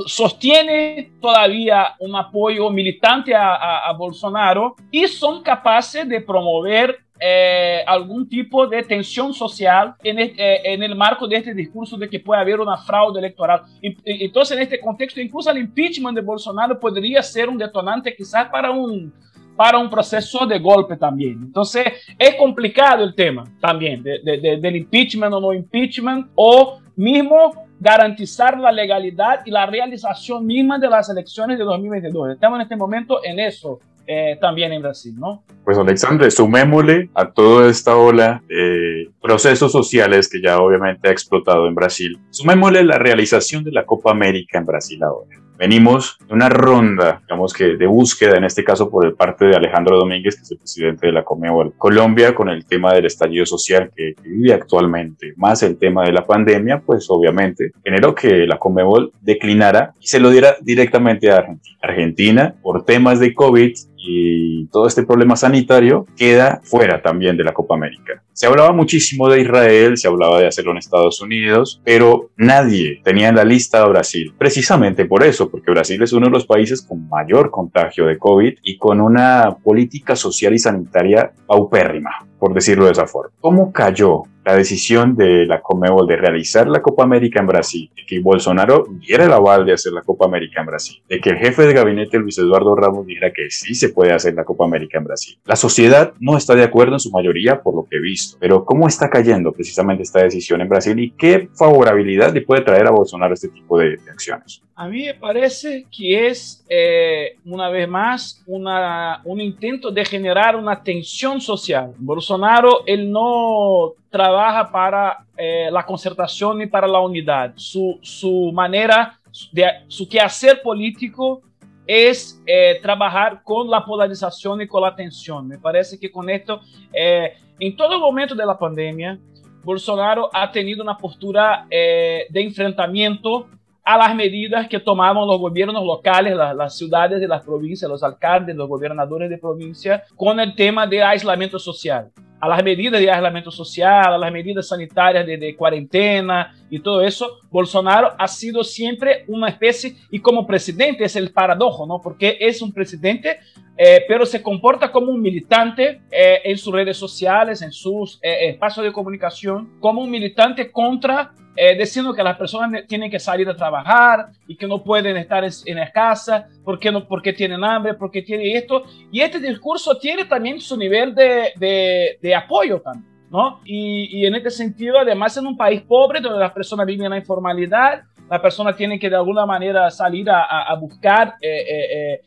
sostiene 0.06 1.12
todavía 1.20 1.96
un 2.00 2.16
apoyo 2.16 2.70
militante 2.70 3.34
a, 3.34 3.56
a, 3.56 3.90
a 3.90 3.94
Bolsonaro 3.94 4.76
y 4.92 5.08
son 5.08 5.42
capaces 5.42 6.08
de 6.08 6.22
promover 6.22 7.04
eh, 7.26 7.84
algún 7.88 8.28
tipo 8.28 8.68
de 8.68 8.84
tensión 8.84 9.34
social 9.34 9.96
en, 10.04 10.20
el, 10.20 10.34
eh, 10.38 10.62
en 10.66 10.84
el 10.84 10.94
marco 10.94 11.26
de 11.26 11.38
este 11.38 11.54
discurso 11.54 11.96
de 11.96 12.10
que 12.10 12.20
puede 12.20 12.42
haber 12.42 12.60
una 12.60 12.76
fraude 12.76 13.20
electoral. 13.20 13.62
Entonces, 13.82 14.58
en 14.58 14.64
este 14.64 14.80
contexto, 14.82 15.22
incluso 15.22 15.50
el 15.50 15.60
impeachment 15.60 16.16
de 16.16 16.22
Bolsonaro 16.22 16.78
podría 16.78 17.24
ser 17.24 17.48
un 17.48 17.58
detonante 17.58 18.14
quizás 18.14 18.50
para 18.50 18.72
un, 18.72 19.14
para 19.56 19.78
un 19.78 19.90
proceso 19.90 20.46
de 20.46 20.60
golpe 20.60 20.98
también. 20.98 21.40
Entonces, 21.44 21.86
es 22.18 22.36
complicado 22.36 23.04
el 23.04 23.14
tema 23.16 23.44
también 23.60 24.04
de, 24.04 24.20
de, 24.24 24.38
de, 24.38 24.58
del 24.58 24.76
impeachment 24.78 25.34
o 25.34 25.40
no 25.40 25.54
impeachment, 25.54 26.28
o 26.36 26.80
mismo 26.96 27.54
garantizar 27.80 28.58
la 28.58 28.72
legalidad 28.72 29.42
y 29.46 29.52
la 29.52 29.66
realización 29.66 30.46
misma 30.46 30.80
de 30.80 30.90
las 30.90 31.10
elecciones 31.10 31.58
de 31.58 31.64
2022. 31.64 32.34
Estamos 32.34 32.58
en 32.58 32.62
este 32.62 32.76
momento 32.76 33.20
en 33.24 33.40
eso 33.40 33.80
eh, 34.06 34.38
también 34.40 34.72
en 34.74 34.82
Brasil, 34.82 35.16
¿no? 35.18 35.44
Pues 35.64 35.78
Alexandre, 35.78 36.30
sumémosle 36.30 37.10
a 37.14 37.32
toda 37.32 37.70
esta 37.70 37.96
ola 37.96 38.44
de 38.48 39.10
procesos 39.22 39.72
sociales 39.72 40.28
que 40.30 40.42
ya 40.42 40.58
obviamente 40.58 41.08
ha 41.08 41.12
explotado 41.12 41.68
en 41.68 41.76
Brasil, 41.76 42.20
sumémosle 42.30 42.84
la 42.84 42.98
realización 42.98 43.64
de 43.64 43.72
la 43.72 43.86
Copa 43.86 44.12
América 44.12 44.58
en 44.58 44.66
Brasil 44.66 45.02
ahora. 45.04 45.43
Venimos 45.58 46.18
de 46.28 46.34
una 46.34 46.50
ronda, 46.50 47.22
digamos 47.22 47.54
que 47.54 47.78
de 47.78 47.86
búsqueda, 47.86 48.38
en 48.38 48.44
este 48.44 48.64
caso 48.64 48.90
por 48.90 49.06
el 49.06 49.14
parte 49.14 49.46
de 49.46 49.56
Alejandro 49.56 49.98
Domínguez, 49.98 50.36
que 50.36 50.42
es 50.42 50.52
el 50.52 50.58
presidente 50.58 51.08
de 51.08 51.14
la 51.14 51.24
Comebol. 51.24 51.74
Colombia, 51.78 52.34
con 52.36 52.50
el 52.50 52.66
tema 52.66 52.94
del 52.94 53.06
estallido 53.06 53.46
social 53.46 53.92
que, 53.96 54.14
que 54.16 54.30
vive 54.30 54.54
actualmente, 54.54 55.34
más 55.38 55.64
el 55.64 55.78
tema 55.78 56.04
de 56.04 56.12
la 56.12 56.26
pandemia, 56.26 56.80
pues 56.80 57.06
obviamente 57.10 57.72
generó 57.84 58.16
que 58.16 58.46
la 58.48 58.58
Comebol 58.58 59.12
declinara 59.22 59.94
y 60.00 60.08
se 60.08 60.20
lo 60.20 60.30
diera 60.30 60.56
directamente 60.62 61.32
a 61.32 61.38
Argentina. 61.38 61.78
Argentina, 61.82 62.56
por 62.62 62.86
temas 62.86 63.20
de 63.20 63.34
COVID, 63.34 63.74
y 64.06 64.66
todo 64.68 64.88
este 64.88 65.04
problema 65.04 65.36
sanitario 65.36 66.06
queda 66.18 66.60
fuera 66.64 67.02
también 67.02 67.38
de 67.38 67.44
la 67.44 67.54
Copa 67.54 67.76
América. 67.76 68.22
Se 68.34 68.48
hablaba 68.48 68.74
muchísimo 68.74 69.30
de 69.30 69.42
Israel, 69.42 69.98
se 69.98 70.08
hablaba 70.08 70.40
de 70.40 70.48
hacerlo 70.48 70.72
en 70.72 70.78
Estados 70.78 71.22
Unidos, 71.22 71.82
pero 71.86 72.32
nadie 72.36 73.00
tenía 73.04 73.30
en 73.30 73.36
la 73.36 73.46
lista 73.46 73.82
a 73.82 73.88
Brasil, 73.88 74.34
precisamente 74.38 75.06
por 75.06 75.24
eso, 75.24 75.50
porque 75.50 75.72
Brasil 75.72 76.02
es 76.02 76.14
uno 76.14 76.26
de 76.26 76.32
los 76.32 76.46
países 76.46 76.82
con 76.82 77.08
mayor 77.08 77.52
contagio 77.52 78.06
de 78.06 78.18
COVID 78.18 78.56
y 78.64 78.78
con 78.78 79.00
una 79.00 79.56
política 79.64 80.16
social 80.16 80.54
y 80.54 80.60
sanitaria 80.60 81.32
paupérrima, 81.46 82.12
por 82.44 82.54
decirlo 82.54 82.88
de 82.88 82.92
esa 82.92 83.08
forma. 83.08 83.32
¿Cómo 83.40 83.72
cayó 83.72 84.24
la 84.44 84.58
decisión 84.58 85.16
de 85.16 85.46
la 85.46 85.62
Comebol 85.62 86.06
de 86.06 86.18
realizar 86.18 86.68
la 86.68 86.82
Copa 86.82 87.04
América 87.04 87.40
en 87.40 87.48
Brasil, 87.48 87.90
de 87.96 88.06
que 88.06 88.20
Bolsonaro 88.20 88.86
diera 89.00 89.24
el 89.24 89.32
aval 89.32 89.66
de 89.66 89.72
hacer 89.72 89.94
la 89.94 90.02
Copa 90.02 90.26
América 90.26 90.60
en 90.60 90.68
Brasil, 90.68 91.02
de 91.08 91.22
que 91.22 91.30
el 91.30 91.38
jefe 91.38 91.66
de 91.66 91.74
gabinete 91.74 92.20
Luis 92.20 92.38
Eduardo 92.38 92.76
Ramos 92.76 93.06
dijera 93.06 93.32
que 93.32 93.50
sí 93.50 93.74
se 93.74 93.90
puede 93.90 94.12
hacer 94.12 94.34
la 94.34 94.44
Copa 94.44 94.66
América 94.66 94.98
en 94.98 95.06
Brasil. 95.06 95.40
La 95.46 95.56
sociedad 95.56 96.12
no 96.20 96.36
está 96.36 96.54
de 96.54 96.64
acuerdo 96.64 96.94
en 96.94 97.00
su 97.00 97.12
mayoría 97.12 97.62
por 97.62 97.76
lo 97.76 97.88
que 97.90 97.96
he 97.96 98.02
visto, 98.02 98.36
pero 98.42 98.66
¿cómo 98.66 98.90
está 98.90 99.10
cayendo 99.10 99.54
precisamente 99.54 100.04
esta 100.04 100.22
decisión 100.22 100.60
en 100.60 100.68
Brasil 100.68 101.00
y 101.00 101.12
qué 101.12 101.48
favorabilidad 101.54 102.34
le 102.34 102.42
puede 102.42 102.64
traer 102.64 102.88
a 102.88 102.92
Bolsonaro 102.92 103.34
este 103.34 103.48
tipo 103.48 103.80
de, 103.80 103.98
acciones? 104.12 104.62
A 104.76 104.88
mí 104.88 105.06
me 105.06 105.14
parece 105.14 105.86
que 105.96 106.28
es, 106.28 106.66
eh, 106.68 107.38
una 107.46 107.70
vez 107.70 107.88
más, 107.88 108.44
una, 108.48 109.22
un 109.24 109.40
intento 109.40 109.92
de 109.92 110.04
generar 110.04 110.56
una 110.56 110.82
tensión 110.82 111.40
social. 111.40 111.94
Bolsonaro, 112.00 112.82
él 112.88 113.12
no 113.12 113.94
trabaja 114.10 114.72
para 114.72 115.26
eh, 115.38 115.70
la 115.72 115.86
concertación 115.86 116.58
ni 116.58 116.66
para 116.66 116.88
la 116.88 117.00
unidad. 117.00 117.54
Su, 117.56 118.00
su 118.02 118.52
manera, 118.52 119.20
de, 119.52 119.66
su 119.88 120.10
quehacer 120.10 120.64
político 120.64 121.44
es 121.86 122.42
eh, 122.48 122.80
trabajar 122.82 123.44
con 123.44 123.70
la 123.70 123.86
polarización 123.86 124.60
y 124.64 124.68
con 124.68 124.82
la 124.82 124.96
tensión. 124.96 125.48
Me 125.48 125.60
parece 125.60 126.00
que 126.00 126.12
con 126.12 126.32
esto, 126.32 126.62
eh, 126.92 127.34
en 127.60 127.76
todo 127.76 128.00
momento 128.00 128.34
de 128.34 128.46
la 128.46 128.58
pandemia, 128.58 129.20
Bolsonaro 129.64 130.32
ha 130.34 130.52
tenido 130.52 130.82
una 130.82 130.98
postura 130.98 131.66
de 131.70 132.28
enfrentamiento 132.34 133.48
a 133.84 133.98
las 133.98 134.16
medidas 134.16 134.68
que 134.70 134.80
tomaban 134.80 135.28
los 135.28 135.40
gobiernos 135.40 135.86
locales, 135.86 136.36
las, 136.36 136.78
ciudades 136.78 137.20
de 137.20 137.28
las 137.28 137.44
provincias, 137.44 137.90
los 137.90 138.02
alcaldes, 138.02 138.56
los 138.56 138.70
gobernadores 138.70 139.30
de 139.30 139.38
provincia, 139.38 140.04
con 140.16 140.40
el 140.40 140.56
tema 140.56 140.88
de 140.88 141.04
aislamiento 141.04 141.60
social. 141.60 142.10
A 142.40 142.48
las 142.48 142.64
medidas 142.64 143.00
de 143.00 143.10
aislamiento 143.10 143.52
social, 143.52 144.14
a 144.14 144.18
las 144.18 144.32
medidas 144.32 144.68
sanitarias 144.68 145.26
de, 145.26 145.38
de 145.38 145.56
cuarentena 145.56 146.54
y 146.70 146.80
todo 146.80 147.02
eso, 147.02 147.40
Bolsonaro 147.50 148.14
ha 148.18 148.28
sido 148.28 148.64
siempre 148.64 149.24
una 149.28 149.48
especie, 149.48 149.96
y 150.12 150.20
como 150.20 150.46
presidente 150.46 151.06
es 151.06 151.16
el 151.16 151.32
paradojo, 151.32 151.86
¿no? 151.86 152.02
Porque 152.02 152.38
es 152.40 152.62
un 152.62 152.74
presidente, 152.74 153.40
eh, 153.78 154.04
pero 154.08 154.26
se 154.26 154.42
comporta 154.42 154.92
como 154.92 155.12
un 155.12 155.22
militante 155.22 156.02
eh, 156.12 156.42
en 156.44 156.58
sus 156.58 156.74
redes 156.74 156.98
sociales, 156.98 157.62
en 157.62 157.72
sus 157.72 158.20
eh, 158.22 158.50
espacios 158.50 158.86
de 158.86 158.92
comunicación, 158.92 159.80
como 159.80 160.02
un 160.02 160.12
militante 160.12 160.70
contra 160.70 161.34
eh, 161.56 161.78
diciendo 161.78 162.14
que 162.14 162.24
las 162.24 162.38
personas 162.38 162.88
tienen 162.88 163.12
que 163.12 163.20
salir 163.20 163.48
a 163.48 163.56
trabajar 163.56 164.30
y 164.48 164.56
que 164.56 164.68
no 164.68 164.84
pueden 164.84 165.18
estar 165.18 165.44
en 165.44 165.76
la 165.76 165.92
casa 165.92 166.48
porque, 166.64 166.92
no, 166.92 167.08
porque 167.08 167.34
tienen 167.34 167.64
hambre, 167.64 167.94
porque 167.94 168.22
tienen 168.22 168.56
esto. 168.56 168.84
Y 169.12 169.22
este 169.22 169.40
discurso 169.40 169.98
tiene 169.98 170.26
también 170.26 170.60
su 170.60 170.76
nivel 170.78 171.14
de, 171.14 171.54
de, 171.58 172.18
de 172.22 172.36
apoyo 172.36 172.82
también. 172.82 173.12
¿no? 173.30 173.62
Y, 173.66 174.20
y, 174.20 174.28
en 174.28 174.36
este 174.36 174.52
sentido, 174.52 175.00
además, 175.00 175.36
en 175.38 175.48
un 175.48 175.58
país 175.58 175.82
pobre 175.82 176.22
donde 176.22 176.40
las 176.40 176.52
personas 176.52 176.86
viven 176.86 177.06
en 177.06 177.12
la 177.12 177.18
informalidad, 177.18 178.04
la 178.30 178.40
persona 178.40 178.76
tiene 178.76 179.00
que 179.00 179.10
de 179.10 179.16
alguna 179.16 179.46
manera 179.46 179.90
salir 179.90 180.30
a, 180.30 180.44
a, 180.44 180.72
a 180.72 180.76
buscar 180.76 181.36
eh, 181.42 181.66
eh, 181.68 182.14
eh 182.14 182.22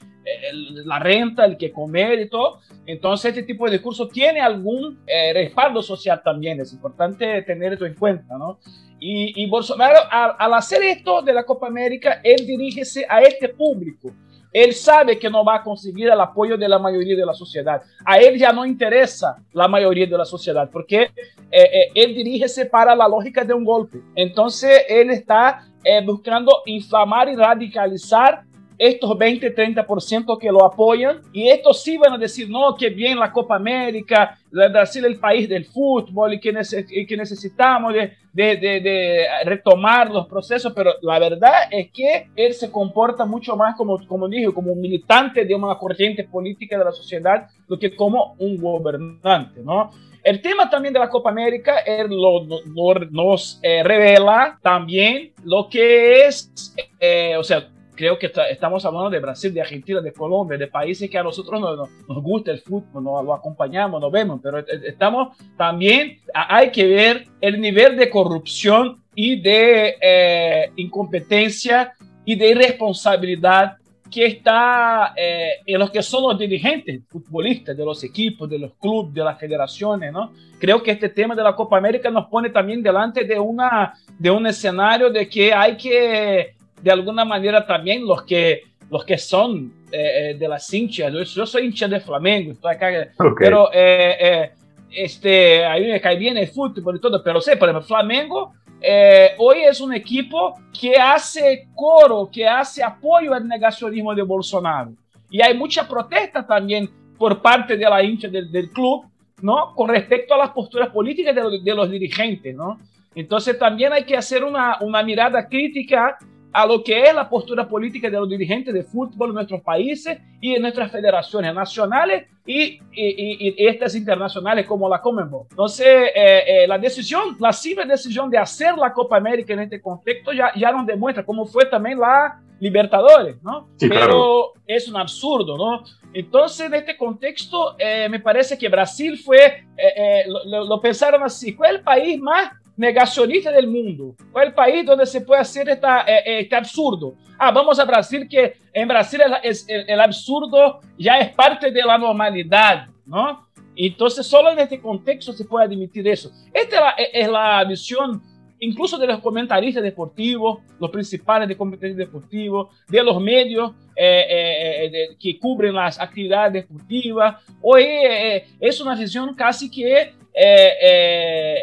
la 0.85 0.99
renta, 0.99 1.45
el 1.45 1.57
que 1.57 1.71
comer 1.71 2.21
y 2.21 2.29
todo. 2.29 2.59
Entonces, 2.85 3.31
este 3.31 3.43
tipo 3.45 3.67
de 3.67 3.73
discurso 3.73 4.09
tiene 4.09 4.41
algún 4.41 4.99
eh, 5.07 5.33
respaldo 5.33 5.83
social 5.83 6.21
también. 6.25 6.61
Es 6.61 6.73
importante 6.73 7.43
tener 7.43 7.75
esto 7.75 7.87
en 7.87 7.95
cuenta, 7.95 8.37
¿no? 8.37 8.59
Y, 8.99 9.43
y 9.43 9.49
Bolsonaro, 9.49 9.99
al, 10.11 10.37
al, 10.39 10.55
hacer 10.55 10.83
esto 10.83 11.23
de 11.23 11.33
la 11.33 11.45
Copa 11.45 11.67
América, 11.67 12.21
él 12.25 12.47
dirígese 12.47 13.07
a 13.09 13.21
este 13.21 13.49
público. 13.49 14.13
Él 14.53 14.73
sabe 14.73 15.19
que 15.19 15.29
no 15.29 15.45
va 15.45 15.57
a 15.57 15.63
conseguir 15.63 16.09
el 16.09 16.19
apoyo 16.19 16.57
de 16.57 16.67
la 16.67 16.79
mayoría 16.79 17.15
de 17.15 17.27
la 17.27 17.35
sociedad. 17.35 17.83
A 18.07 18.17
él 18.17 18.39
ya 18.39 18.55
no 18.55 18.65
interesa 18.65 19.37
la 19.53 19.69
mayoría 19.69 20.07
de 20.07 20.17
la 20.17 20.25
sociedad, 20.25 20.71
porque 20.73 21.03
eh, 21.03 21.11
eh, 21.51 21.89
él 21.95 22.15
dirígese 22.15 22.65
para 22.65 22.97
la 22.97 23.07
lógica 23.07 23.45
de 23.45 23.53
un 23.53 23.65
golpe. 23.65 24.01
Entonces, 24.15 24.85
él 24.89 25.11
está 25.11 25.67
eh, 25.85 26.03
buscando 26.03 26.63
inflamar 26.65 27.29
y 27.29 27.37
radicalizar 27.37 28.46
estos 28.79 29.17
20, 29.17 29.55
30% 29.55 30.39
que 30.39 30.51
lo 30.51 30.65
apoyan, 30.65 31.21
y 31.33 31.49
estos 31.49 31.83
sí 31.83 31.97
van 31.97 32.13
a 32.13 32.19
decir, 32.19 32.49
no, 32.49 32.75
que 32.75 32.91
bien 32.91 33.19
la 33.19 33.33
Copa 33.33 33.57
América, 33.57 34.39
Brasil 34.51 35.05
el 35.05 35.19
país 35.19 35.49
del 35.49 35.65
fútbol 35.65 36.35
y 36.35 36.41
que, 36.41 36.53
neces 36.53 36.87
y 36.91 37.07
que 37.07 37.17
necesitamos 37.17 37.93
de, 37.93 38.13
de, 38.33 38.57
de, 38.57 38.81
de, 38.81 39.27
retomar 39.45 40.11
los 40.11 40.27
procesos, 40.27 40.73
pero 40.75 40.95
la 41.03 41.19
verdad 41.19 41.69
es 41.71 41.91
que 41.91 42.29
él 42.37 42.55
se 42.55 42.71
comporta 42.71 43.25
mucho 43.25 43.57
más 43.57 43.77
como, 43.77 43.99
como 44.07 44.29
dije, 44.29 44.53
como 44.53 44.73
un 44.73 44.81
militante 44.81 45.45
de 45.45 45.55
una 45.55 45.75
corriente 45.77 46.25
política 46.25 46.79
de 46.79 46.85
la 46.85 46.93
sociedad, 46.93 47.49
do 47.69 47.79
que 47.79 47.95
como 47.95 48.35
un 48.39 48.57
gobernante, 48.57 49.61
¿no? 49.63 49.91
El 50.23 50.43
tema 50.43 50.69
también 50.69 50.93
de 50.93 50.99
la 50.99 51.09
Copa 51.09 51.31
América 51.31 51.79
él 51.87 52.09
lo, 52.11 52.45
lo, 52.45 52.95
nos 53.11 53.61
eh, 53.63 53.85
revela 53.85 54.59
también 54.61 55.31
lo 55.45 55.69
que 55.69 56.27
es, 56.27 56.75
eh, 56.99 57.37
o 57.39 57.45
sea, 57.45 57.69
creo 57.97 58.19
que 58.19 58.31
estamos 58.51 58.85
hablando 58.85 59.11
de 59.11 59.19
Brasil, 59.19 59.53
de 59.53 59.61
Argentina, 59.61 60.01
de 60.01 60.13
Colombia, 60.13 60.59
de 60.59 60.69
países 60.69 61.11
que 61.11 61.19
a 61.19 61.23
nosotros 61.23 61.61
nos, 61.61 61.89
nos 62.07 62.23
gusta 62.23 62.53
el 62.53 62.61
fútbol, 62.61 63.03
nos 63.03 63.25
lo 63.25 63.35
acompañamos, 63.35 64.01
nos 64.01 64.13
vemos, 64.13 64.41
pero 64.43 64.59
estamos 64.59 65.37
también, 65.57 66.19
hay 66.33 66.71
que 66.71 66.87
ver 66.87 67.27
el 67.41 67.61
nivel 67.61 67.97
de 67.97 68.11
corrupción 68.11 69.03
y 69.15 69.41
de 69.41 69.97
eh, 70.01 70.71
incompetencia 70.77 71.95
y 72.25 72.37
de 72.37 72.51
irresponsabilidad 72.51 73.77
que 74.11 74.27
está 74.27 75.13
eh, 75.17 75.55
en 75.67 75.79
los 75.79 75.91
que 75.91 76.03
son 76.03 76.23
los 76.25 76.39
dirigentes 76.39 77.03
futbolistas 77.09 77.77
de 77.77 77.85
los 77.85 78.03
equipos, 78.05 78.49
de 78.49 78.59
los 78.59 78.75
clubes, 78.75 79.13
de 79.13 79.25
las 79.25 79.39
federaciones, 79.39 80.13
¿no? 80.13 80.33
Creo 80.59 80.83
que 80.83 80.93
este 80.93 81.09
tema 81.09 81.35
de 81.35 81.43
la 81.43 81.55
Copa 81.55 81.77
América 81.77 82.11
nos 82.11 82.27
pone 82.27 82.51
también 82.51 82.83
delante 82.83 83.25
de, 83.25 83.39
una, 83.39 83.95
de 84.19 84.31
un 84.31 84.47
escenario 84.47 85.11
de 85.11 85.29
que 85.29 85.53
hay 85.53 85.77
que 85.77 86.56
de 86.87 86.93
alguna 86.93 87.25
manera 87.25 87.67
también 87.67 88.07
los 88.07 88.23
que, 88.23 88.63
los 88.89 89.05
que 89.05 89.19
son 89.19 89.73
eh, 89.91 90.31
eh 90.31 90.37
de 90.39 90.47
las 90.47 90.73
hinchas, 90.73 91.13
yo, 91.13 91.45
soy 91.45 91.67
hincha 91.67 91.89
de 91.89 91.99
Flamengo, 91.99 92.53
estoy 92.53 92.75
acá, 92.75 92.89
okay. 93.19 93.33
pero 93.37 93.71
eh, 93.73 94.17
eh, 94.21 94.51
este, 94.93 95.65
a 95.65 95.75
mí 95.75 95.89
me 95.89 96.01
cae 96.01 96.17
bien 96.17 96.39
el 96.39 96.47
fútbol 96.47 96.97
y 96.97 97.01
todo, 97.01 97.21
pero 97.25 97.41
sé, 97.41 97.57
por 97.57 97.69
ejemplo, 97.69 97.89
Flamengo 97.89 98.53
eh, 98.81 99.31
hoy 99.39 99.63
es 99.63 99.81
un 99.81 99.93
equipo 99.95 100.55
que 100.79 100.97
hace 100.97 101.69
coro, 101.75 102.29
que 102.33 102.47
hace 102.47 102.85
apoyo 102.85 103.35
al 103.35 103.49
negacionismo 103.49 104.15
de 104.15 104.23
Bolsonaro. 104.23 104.93
Y 105.29 105.43
hay 105.43 105.57
mucha 105.57 105.89
protesta 105.89 106.47
también 106.47 106.89
por 107.19 107.43
parte 107.43 107.77
de 107.77 107.85
la 107.85 108.01
hincha 108.01 108.29
del, 108.29 108.53
del 108.53 108.71
club, 108.71 109.07
¿no? 109.43 109.75
Con 109.75 109.89
respecto 109.89 110.35
a 110.35 110.39
las 110.39 110.51
posturas 110.51 110.91
políticas 110.91 111.35
de, 111.35 111.43
los, 111.43 111.65
de 111.65 111.75
los 111.75 111.91
dirigentes, 111.91 112.55
¿no? 112.55 112.79
Entonces 113.15 113.59
también 113.59 113.93
hay 113.93 114.05
que 114.05 114.17
hacer 114.17 114.45
una, 114.45 114.77
una 114.81 115.03
mirada 115.03 115.49
crítica 115.49 116.19
a 116.53 116.67
lo 116.67 116.83
que 116.83 117.03
es 117.03 117.15
la 117.15 117.29
postura 117.29 117.69
política 117.69 118.09
de 118.09 118.17
los 118.17 118.29
dirigentes 118.29 118.73
de 118.73 118.83
fútbol 118.83 119.31
en 119.31 119.35
nuestros 119.35 119.61
países 119.61 120.19
y 120.41 120.55
en 120.55 120.63
nuestras 120.63 120.91
federaciones 120.91 121.55
nacionales 121.55 122.27
y, 122.47 122.81
y, 122.93 123.55
y 123.59 123.67
estas 123.67 123.95
internacionales 123.95 124.67
como 124.67 124.89
la 124.89 125.01
Conmebol. 125.01 125.47
Entonces, 125.51 125.87
eh, 125.87 126.45
eh, 126.47 126.67
la 126.67 126.79
decisión, 126.79 127.37
la 127.41 127.53
simple 127.53 127.85
decisión 127.85 128.31
de 128.31 128.39
hacer 128.39 128.77
la 128.77 128.93
Copa 128.93 129.17
América 129.17 129.53
en 129.53 129.61
este 129.61 129.81
contexto 129.81 130.33
ya, 130.33 130.53
ya 130.55 130.73
nos 130.73 130.87
demuestra 130.87 131.25
cómo 131.25 131.45
fue 131.45 131.67
también 131.67 131.99
la 131.99 132.41
Libertadores, 132.59 133.37
¿no? 133.43 133.69
Sí, 133.77 133.87
Pero 133.87 134.07
claro. 134.07 134.53
es 134.67 134.89
un 134.89 134.97
absurdo, 134.97 135.59
¿no? 135.59 135.85
Entonces, 136.15 136.67
en 136.67 136.73
este 136.73 136.97
contexto, 136.97 137.77
eh, 137.79 138.09
me 138.09 138.19
parece 138.19 138.57
que 138.57 138.71
Brasil 138.71 139.19
fue, 139.19 139.67
eh, 139.77 140.25
lo, 140.47 140.65
lo 140.65 140.81
pensaron 140.81 141.23
así, 141.23 141.53
fue 141.53 141.69
el 141.69 141.83
país 141.83 142.19
más 142.19 142.53
negacionista 142.77 143.51
del 143.51 143.67
mundo. 143.67 144.15
Fue 144.33 144.45
el 144.45 144.55
país 144.55 144.85
donde 144.85 145.07
se 145.07 145.21
puede 145.21 145.41
hacer 145.41 145.69
esta, 145.69 146.03
eh, 146.03 146.41
este 146.41 146.57
absurdo. 146.57 147.15
Ah, 147.39 147.51
vamos 147.51 147.79
a 147.79 147.85
Brasil, 147.85 148.27
que 148.29 148.55
en 148.73 148.89
Brasil 148.89 149.21
el, 149.43 149.85
el, 149.89 150.01
absurdo 150.01 150.81
ya 150.99 151.19
es 151.19 151.35
parte 151.35 151.71
de 151.71 151.83
la 151.83 151.99
normalidad, 151.99 152.89
¿no? 153.05 153.47
Entonces, 153.75 154.27
solo 154.27 154.51
en 154.51 154.59
este 154.59 154.81
contexto 154.81 155.33
se 155.33 155.45
puede 155.45 155.67
admitir 155.67 156.07
eso. 156.09 156.31
Esta 156.53 156.91
es 157.13 157.29
la, 157.29 157.59
la 157.59 157.65
visión 157.65 158.23
incluso 158.59 158.99
de 158.99 159.07
los 159.07 159.21
comentaristas 159.21 159.83
deportivos, 159.83 160.61
los 160.81 160.91
principales 160.91 161.49
de 161.49 161.57
comentaristas 161.57 162.07
deportivos, 162.07 162.69
de 162.89 163.03
los 163.03 163.21
medios 163.21 163.73
eh, 163.95 164.91
eh, 164.93 165.17
que 165.19 165.39
cubren 165.39 165.75
las 165.75 166.01
actividades 166.01 166.53
deportivas. 166.53 167.43
Hoy 167.61 167.83
eh, 167.85 168.47
es 168.61 168.81
una 168.81 168.95
visión 168.95 169.35
casi 169.35 169.71
que 169.71 170.15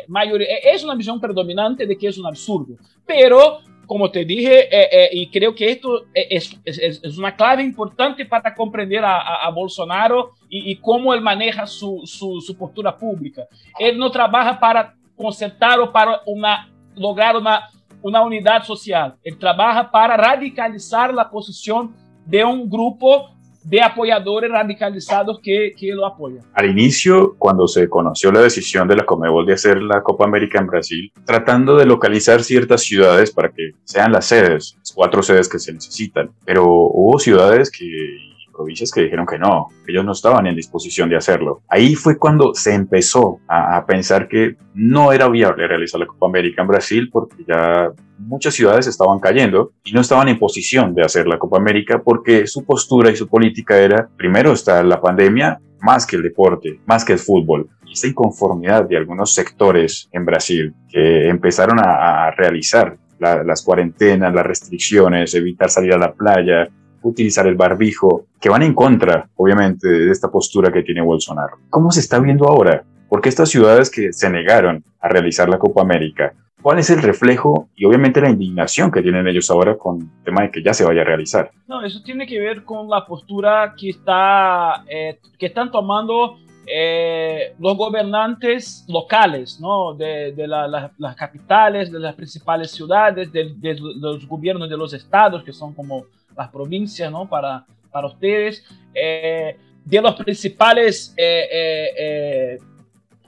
mayor, 0.07 0.41
es 0.41 0.83
una 0.83 0.95
visión 0.95 1.19
predominante 1.19 1.85
de 1.85 1.97
que 1.97 2.07
es 2.07 2.17
un 2.17 2.25
absurdo. 2.25 2.75
Pero, 3.05 3.59
como 3.85 4.09
te 4.09 4.25
dije, 4.25 4.69
y 5.11 5.27
creo 5.29 5.53
que 5.53 5.71
esto 5.71 6.05
es, 6.13 6.59
es, 6.65 7.01
es, 7.03 7.17
una 7.17 7.35
clave 7.35 7.63
importante 7.63 8.25
para 8.25 8.55
comprender 8.55 9.03
a, 9.05 9.17
a, 9.17 9.45
a 9.45 9.49
Bolsonaro 9.51 10.31
y, 10.49 10.75
cómo 10.77 11.13
él 11.13 11.21
maneja 11.21 11.67
su, 11.67 12.01
su, 12.05 12.41
su 12.41 12.57
postura 12.57 12.97
pública. 12.97 13.47
Él 13.77 13.97
no 13.97 14.09
trabaja 14.09 14.59
para 14.59 14.95
concertar 15.15 15.79
o 15.79 15.91
para 15.91 16.21
una 16.25 16.69
lograr 16.95 17.35
una, 17.35 17.69
una 18.01 18.21
unidad 18.21 18.63
social. 18.63 19.15
Él 19.23 19.37
trabaja 19.37 19.89
para 19.89 20.17
radicalizar 20.17 21.13
la 21.13 21.29
posición 21.29 21.95
de 22.25 22.43
un 22.43 22.69
grupo 22.69 23.32
de 23.63 23.81
apoyadores 23.81 24.51
radicalizados 24.51 25.39
que, 25.41 25.73
que 25.77 25.93
lo 25.93 26.05
apoyan. 26.05 26.43
Al 26.53 26.69
inicio, 26.69 27.35
cuando 27.37 27.67
se 27.67 27.89
conoció 27.89 28.31
la 28.31 28.41
decisión 28.41 28.87
de 28.87 28.95
la 28.95 29.05
Comebol 29.05 29.45
de 29.45 29.53
hacer 29.53 29.81
la 29.81 30.01
Copa 30.03 30.25
América 30.25 30.59
en 30.59 30.67
Brasil, 30.67 31.11
tratando 31.25 31.77
de 31.77 31.85
localizar 31.85 32.43
ciertas 32.43 32.81
ciudades 32.81 33.31
para 33.31 33.49
que 33.49 33.71
sean 33.83 34.11
las 34.11 34.25
sedes, 34.25 34.75
las 34.79 34.91
cuatro 34.91 35.23
sedes 35.23 35.47
que 35.47 35.59
se 35.59 35.73
necesitan, 35.73 36.31
pero 36.45 36.65
hubo 36.65 37.19
ciudades 37.19 37.71
que 37.71 38.32
provincias 38.53 38.91
que 38.91 39.01
dijeron 39.01 39.25
que 39.25 39.37
no, 39.37 39.67
ellos 39.87 40.05
no 40.05 40.11
estaban 40.11 40.47
en 40.47 40.55
disposición 40.55 41.09
de 41.09 41.17
hacerlo. 41.17 41.61
Ahí 41.67 41.95
fue 41.95 42.17
cuando 42.17 42.53
se 42.53 42.73
empezó 42.73 43.39
a, 43.47 43.77
a, 43.77 43.85
pensar 43.85 44.27
que 44.27 44.55
no 44.73 45.11
era 45.11 45.27
viable 45.27 45.67
realizar 45.67 45.99
la 45.99 46.07
Copa 46.07 46.27
América 46.27 46.61
en 46.61 46.67
Brasil 46.67 47.09
porque 47.11 47.43
ya 47.47 47.91
muchas 48.19 48.53
ciudades 48.53 48.87
estaban 48.87 49.19
cayendo 49.19 49.73
y 49.83 49.91
no 49.91 50.01
estaban 50.01 50.27
en 50.29 50.39
posición 50.39 50.93
de 50.93 51.03
hacer 51.03 51.27
la 51.27 51.39
Copa 51.39 51.57
América 51.57 52.01
porque 52.03 52.47
su 52.47 52.63
postura 52.63 53.11
y 53.11 53.15
su 53.15 53.27
política 53.27 53.77
era, 53.77 54.07
primero 54.15 54.53
está 54.53 54.83
la 54.83 55.01
pandemia, 55.01 55.59
más 55.81 56.05
que 56.05 56.15
el 56.15 56.23
deporte, 56.23 56.79
más 56.85 57.03
que 57.03 57.13
el 57.13 57.19
fútbol. 57.19 57.67
Esta 57.91 58.07
inconformidad 58.07 58.87
de 58.87 58.97
algunos 58.97 59.33
sectores 59.33 60.09
en 60.11 60.25
Brasil 60.25 60.73
que 60.89 61.27
empezaron 61.27 61.79
a, 61.79 62.27
a 62.27 62.31
realizar 62.31 62.97
la, 63.19 63.43
las 63.43 63.61
cuarentenas, 63.61 64.33
las 64.33 64.45
restricciones, 64.45 65.33
evitar 65.35 65.69
salir 65.69 65.93
a 65.93 65.97
la 65.97 66.13
playa, 66.13 66.67
utilizar 67.03 67.47
el 67.47 67.55
barbijo, 67.55 68.25
que 68.39 68.49
van 68.49 68.63
en 68.63 68.73
contra, 68.73 69.29
obviamente, 69.35 69.87
de 69.87 70.11
esta 70.11 70.29
postura 70.29 70.71
que 70.71 70.83
tiene 70.83 71.01
Bolsonaro. 71.01 71.57
¿Cómo 71.69 71.91
se 71.91 71.99
está 71.99 72.19
viendo 72.19 72.47
ahora? 72.47 72.83
Porque 73.09 73.29
estas 73.29 73.49
ciudades 73.49 73.89
que 73.89 74.11
se 74.11 74.29
negaron 74.29 74.83
a 74.99 75.07
realizar 75.07 75.47
la 75.47 75.59
Copa 75.59 75.81
América, 75.81 76.33
¿cuál 76.61 76.79
es 76.79 76.89
el 76.89 77.01
reflejo 77.01 77.69
y 77.75 77.85
obviamente 77.85 78.21
la 78.21 78.29
indignación 78.29 78.91
que 78.91 79.01
tienen 79.01 79.27
ellos 79.27 79.51
ahora 79.51 79.77
con 79.77 80.01
el 80.01 80.23
tema 80.23 80.43
de 80.43 80.51
que 80.51 80.63
ya 80.63 80.73
se 80.73 80.85
vaya 80.85 81.01
a 81.01 81.05
realizar? 81.05 81.51
No, 81.67 81.83
eso 81.83 82.01
tiene 82.03 82.25
que 82.25 82.39
ver 82.39 82.63
con 82.63 82.89
la 82.89 83.05
postura 83.05 83.75
que, 83.77 83.89
está, 83.89 84.83
eh, 84.89 85.19
que 85.37 85.47
están 85.47 85.71
tomando 85.71 86.37
eh, 86.65 87.53
los 87.59 87.75
gobernantes 87.75 88.85
locales, 88.87 89.59
¿no? 89.59 89.93
de, 89.93 90.31
de 90.31 90.47
la, 90.47 90.65
la, 90.67 90.91
las 90.97 91.15
capitales, 91.15 91.91
de 91.91 91.99
las 91.99 92.15
principales 92.15 92.71
ciudades, 92.71 93.31
de, 93.33 93.53
de, 93.57 93.75
los 93.99 94.25
gobiernos 94.25 94.69
de 94.69 94.77
los 94.77 94.93
estados, 94.93 95.43
que 95.43 95.51
son 95.51 95.73
como 95.73 96.05
las 96.35 96.49
provincias, 96.49 97.11
¿no? 97.11 97.27
Para, 97.27 97.65
para 97.91 98.07
ustedes, 98.07 98.63
eh, 98.93 99.57
de 99.85 100.01
los 100.01 100.15
principales, 100.15 101.13
eh, 101.17 101.47
eh, 101.51 101.89
eh, 101.97 102.57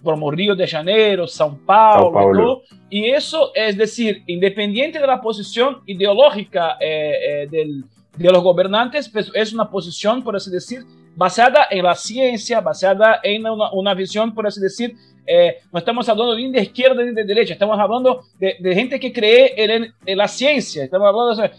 como 0.04 0.30
Río 0.30 0.56
de 0.56 0.68
Janeiro, 0.68 1.26
São 1.26 1.58
Paulo, 1.66 2.12
São 2.12 2.14
Paulo. 2.14 2.62
y 2.90 3.06
eso 3.06 3.52
es 3.56 3.76
decir, 3.76 4.24
independiente 4.28 5.00
de 5.00 5.08
la 5.08 5.20
posición 5.20 5.82
ideológica 5.88 6.78
del, 6.80 7.84
de 8.16 8.32
los 8.32 8.44
gobernantes, 8.44 9.10
pues 9.10 9.32
es 9.34 9.52
una 9.52 9.70
posición, 9.70 10.24
por 10.24 10.36
así 10.36 10.52
decir, 10.52 10.86
basada 11.16 11.68
en 11.72 11.84
la 11.84 11.96
ciencia, 11.96 12.62
basada 12.62 13.20
en 13.24 13.46
una, 13.46 13.72
una 13.72 13.94
visión, 13.94 14.34
por 14.34 14.46
así 14.48 14.60
decir, 14.60 14.96
eh, 15.28 15.58
no 15.72 15.80
estamos 15.80 16.08
hablando 16.08 16.36
ni 16.36 16.52
de 16.52 16.62
izquierda 16.62 17.04
ni 17.04 17.12
de 17.12 17.24
derecha, 17.24 17.54
estamos 17.54 17.80
hablando 17.80 18.22
de, 18.38 18.58
de 18.60 18.76
gente 18.76 19.00
que 19.00 19.12
cree 19.12 19.54
en, 19.58 19.92
en, 20.06 20.18
la 20.18 20.28
ciencia, 20.28 20.84
estamos 20.84 21.08
hablando 21.08 21.52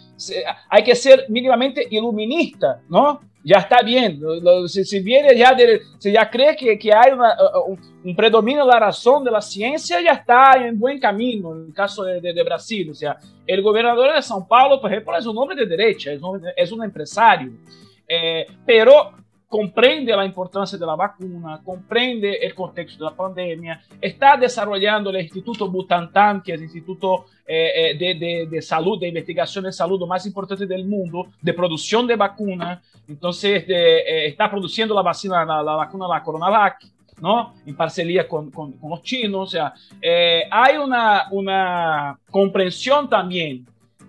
hay 0.70 0.84
que 0.84 0.94
ser 0.94 1.24
mínimamente 1.28 1.86
iluminista, 1.90 2.80
¿no? 2.88 3.20
Ya 3.42 3.58
está 3.58 3.80
bien, 3.82 4.20
si, 4.66 4.84
si 4.84 5.00
viene 5.00 5.36
ya, 5.36 5.54
de, 5.54 5.80
si 5.98 6.12
ya 6.12 6.28
cree 6.28 6.56
que, 6.56 6.76
que 6.78 6.92
hay 6.92 7.12
una, 7.12 7.36
un, 7.66 7.78
un, 8.04 8.16
predominio 8.16 8.64
de 8.64 8.72
la 8.72 8.80
razón 8.80 9.22
de 9.22 9.30
la 9.30 9.40
ciencia, 9.40 10.00
ya 10.00 10.12
está 10.12 10.52
en 10.56 10.78
buen 10.78 10.98
camino, 10.98 11.54
en 11.54 11.66
el 11.66 11.74
caso 11.74 12.02
de, 12.02 12.42
Brasil, 12.42 12.90
o 12.90 12.94
sea, 12.94 13.16
el 13.46 13.62
gobernador 13.62 14.14
de 14.14 14.18
São 14.18 14.46
Paulo, 14.46 14.80
por 14.80 14.92
ejemplo, 14.92 15.16
es 15.16 15.26
un 15.26 15.38
hombre 15.38 15.56
de 15.56 15.66
derecha, 15.66 16.10
es 16.12 16.20
un, 16.20 16.42
es 16.56 16.72
un 16.72 16.82
empresario, 16.82 17.52
eh, 18.08 18.46
pero 18.64 19.12
comprende 19.48 20.12
a 20.12 20.24
importância 20.24 20.76
da 20.76 20.96
vacuna, 20.96 21.60
compreende 21.64 22.38
o 22.46 22.54
contexto 22.54 22.98
da 22.98 23.12
pandemia, 23.12 23.80
está 24.02 24.36
desenvolvendo 24.36 25.10
o 25.10 25.16
Instituto 25.16 25.68
Butantan, 25.68 26.40
que 26.40 26.52
é 26.52 26.56
o 26.56 26.64
Instituto 26.64 27.26
eh, 27.46 27.94
de, 27.94 28.14
de, 28.14 28.46
de, 28.46 28.62
Saúde, 28.62 29.00
de 29.00 29.08
Investigação 29.08 29.62
de 29.62 29.72
Saúde 29.72 30.04
mais 30.06 30.26
importante 30.26 30.66
do 30.66 30.84
mundo, 30.84 31.28
de 31.40 31.52
produção 31.52 32.04
de 32.04 32.16
vacuna. 32.16 32.82
Então, 33.08 33.30
eh, 33.44 34.26
está 34.28 34.48
produzindo 34.48 34.98
a 34.98 35.02
vacina, 35.02 35.38
a, 35.38 35.60
a 35.60 35.76
vacuna 35.76 36.08
da 36.08 36.20
Coronavac, 36.20 36.84
¿no? 37.20 37.54
en 37.64 37.76
parcería 37.76 38.26
con, 38.26 38.50
con, 38.50 38.74
los 38.82 39.02
chinos. 39.02 39.48
O 39.48 39.50
sea, 39.50 39.72
eh, 40.02 40.42
hay 40.50 40.76
una, 40.76 41.28
una 41.30 42.18
comprensión 42.30 43.08
también 43.08 43.64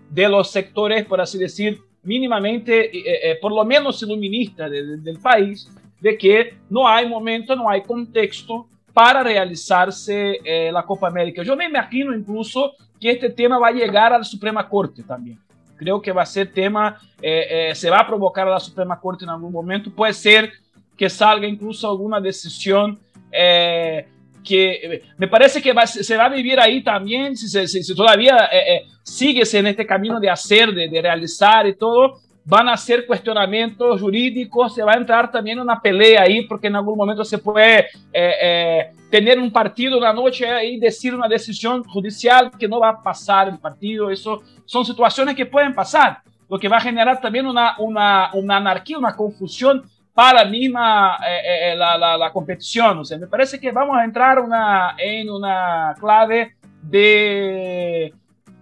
de 0.10 0.28
los 0.28 0.50
sectores, 0.50 1.06
por 1.06 1.21
así 1.21 1.38
decir, 1.38 1.80
mínimamente, 2.08 2.74
eh, 2.98 3.32
eh, 3.32 3.38
por 3.41 3.52
lo 3.52 3.63
menos 3.65 4.02
iluminista 4.02 4.70
de, 4.70 4.84
de, 4.84 4.98
del 4.98 5.20
país, 5.20 5.70
de 6.00 6.17
que 6.17 6.56
no 6.70 6.88
hay 6.88 7.08
momento, 7.08 7.56
no 7.56 7.70
hay 7.70 7.82
contexto 7.82 8.67
para 8.93 9.22
realizarse 9.22 10.39
eh, 10.43 10.72
la 10.72 10.84
Copa 10.84 11.08
América. 11.08 11.43
Yo 11.43 11.56
me 11.56 11.65
imagino 11.65 12.15
incluso 12.15 12.74
que 13.00 13.12
este 13.12 13.30
tema 13.30 13.60
va 13.60 13.67
a 13.67 13.72
llegar 13.72 14.13
a 14.13 14.17
la 14.17 14.24
Suprema 14.24 14.67
Corte 14.67 15.04
también. 15.04 15.39
Creo 15.76 16.02
que 16.02 16.12
va 16.12 16.24
a 16.24 16.26
ser 16.26 16.52
tema, 16.52 17.00
eh, 17.22 17.70
eh, 17.70 17.76
se 17.76 17.89
va 17.91 18.00
a 18.00 18.08
provocar 18.08 18.48
a 18.48 18.52
la 18.52 18.60
Suprema 18.60 19.00
Corte 19.00 19.26
en 19.26 19.30
algún 19.30 19.52
momento. 19.52 19.91
Puede 19.91 20.13
ser 20.13 20.52
que 20.98 21.10
salga 21.10 21.46
incluso 21.46 21.88
alguna 21.88 22.20
decisión 22.20 22.98
eh, 23.32 24.08
que 24.48 25.02
me 25.18 25.28
parece 25.28 25.62
que 25.62 25.74
va, 25.74 25.86
se 25.86 26.16
va 26.16 26.26
a 26.26 26.30
vivir 26.30 26.60
ahí 26.60 26.82
también, 26.82 27.36
si, 27.36 27.48
si, 27.68 27.84
si 27.84 27.96
todavía 27.96 28.50
eh, 28.52 28.76
eh, 28.76 28.86
sigues 29.04 29.54
en 29.54 29.68
este 29.68 29.86
camino 29.86 30.20
de 30.20 30.30
hacer, 30.30 30.74
de, 30.74 30.88
de, 30.88 31.02
realizar 31.02 31.68
y 31.68 31.76
todo, 31.76 32.20
van 32.46 32.70
a 32.70 32.78
ser 32.78 33.06
cuestionamientos 33.06 34.00
jurídicos, 34.00 34.74
se 34.74 34.84
va 34.84 34.94
a 34.94 34.98
entrar 34.98 35.30
también 35.30 35.60
una 35.60 35.82
pelea 35.82 36.22
ahí, 36.22 36.46
porque 36.46 36.68
en 36.68 36.78
algún 36.78 36.98
momento 36.98 37.26
se 37.26 37.40
puede 37.40 37.80
eh, 38.14 38.34
eh 38.42 38.92
tener 39.10 39.40
un 39.40 39.52
partido 39.52 39.98
una 39.98 40.12
noche 40.12 40.46
y 40.66 40.80
decir 40.80 41.16
una 41.16 41.30
decisión 41.30 41.82
judicial 41.86 42.52
que 42.60 42.68
no 42.68 42.80
va 42.80 42.90
a 42.90 43.02
pasar 43.02 43.48
el 43.48 43.58
partido, 43.58 44.12
eso 44.12 44.42
son 44.66 44.84
situaciones 44.84 45.34
que 45.34 45.46
pueden 45.46 45.74
pasar, 45.74 46.20
lo 46.50 46.60
que 46.60 46.68
va 46.68 46.78
a 46.78 46.82
generar 46.82 47.22
también 47.22 47.46
una, 47.46 47.76
una, 47.80 48.32
una 48.34 48.58
anarquía, 48.58 48.98
una 48.98 49.16
confusión 49.16 49.84
para 50.17 50.45
misma 50.45 51.15
eh, 51.30 51.73
eh, 51.73 51.75
la, 51.75 51.95
la, 51.95 52.17
la, 52.17 52.32
competición. 52.32 52.97
O 52.97 53.06
sea, 53.06 53.19
me 53.19 53.27
parece 53.27 53.60
que 53.60 53.71
vamos 53.71 53.95
a 53.95 54.03
entrar 54.03 54.39
una, 54.39 54.95
en 54.97 55.30
una 55.30 55.93
clave 55.99 56.56
de, 56.82 58.12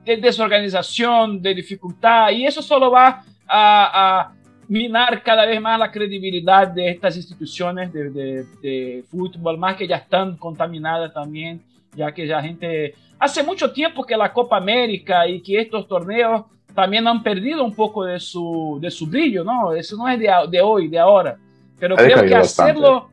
de 0.03 0.17
desorganización, 0.17 1.41
de 1.41 1.55
dificultad, 1.55 2.31
y 2.31 2.45
eso 2.45 2.61
solo 2.61 2.91
va 2.91 3.23
a, 3.47 4.33
minar 4.67 5.23
cada 5.23 5.45
vez 5.45 5.61
más 5.61 5.79
la 5.79 5.89
credibilidad 5.89 6.67
de 6.67 6.89
estas 6.89 7.15
instituciones 7.15 7.93
de, 7.93 9.05
fútbol, 9.09 9.57
más 9.57 9.77
que 9.77 9.87
ya 9.87 9.95
están 9.95 10.35
contaminadas 10.35 11.13
también, 11.13 11.61
ya 11.95 12.11
que 12.11 12.27
ya 12.27 12.41
gente... 12.41 12.95
Hace 13.17 13.43
mucho 13.43 13.71
tiempo 13.71 14.03
que 14.03 14.17
la 14.17 14.33
Copa 14.33 14.57
América 14.57 15.25
y 15.25 15.41
que 15.41 15.61
estos 15.61 15.87
torneos 15.87 16.47
también 16.73 17.07
han 17.07 17.23
perdido 17.23 17.63
un 17.63 17.73
poco 17.73 18.03
de 18.03 18.19
su, 18.19 18.77
de 18.81 18.91
su 18.91 19.07
brillo, 19.07 19.45
¿no? 19.45 19.71
Eso 19.71 19.95
no 19.95 20.09
es 20.09 20.19
de 20.19 20.61
hoy, 20.61 20.89
de 20.89 20.99
ahora. 20.99 21.37
Pero 21.79 21.95
creo 21.95 22.25
que 22.25 22.35
hacerlo, 22.35 23.09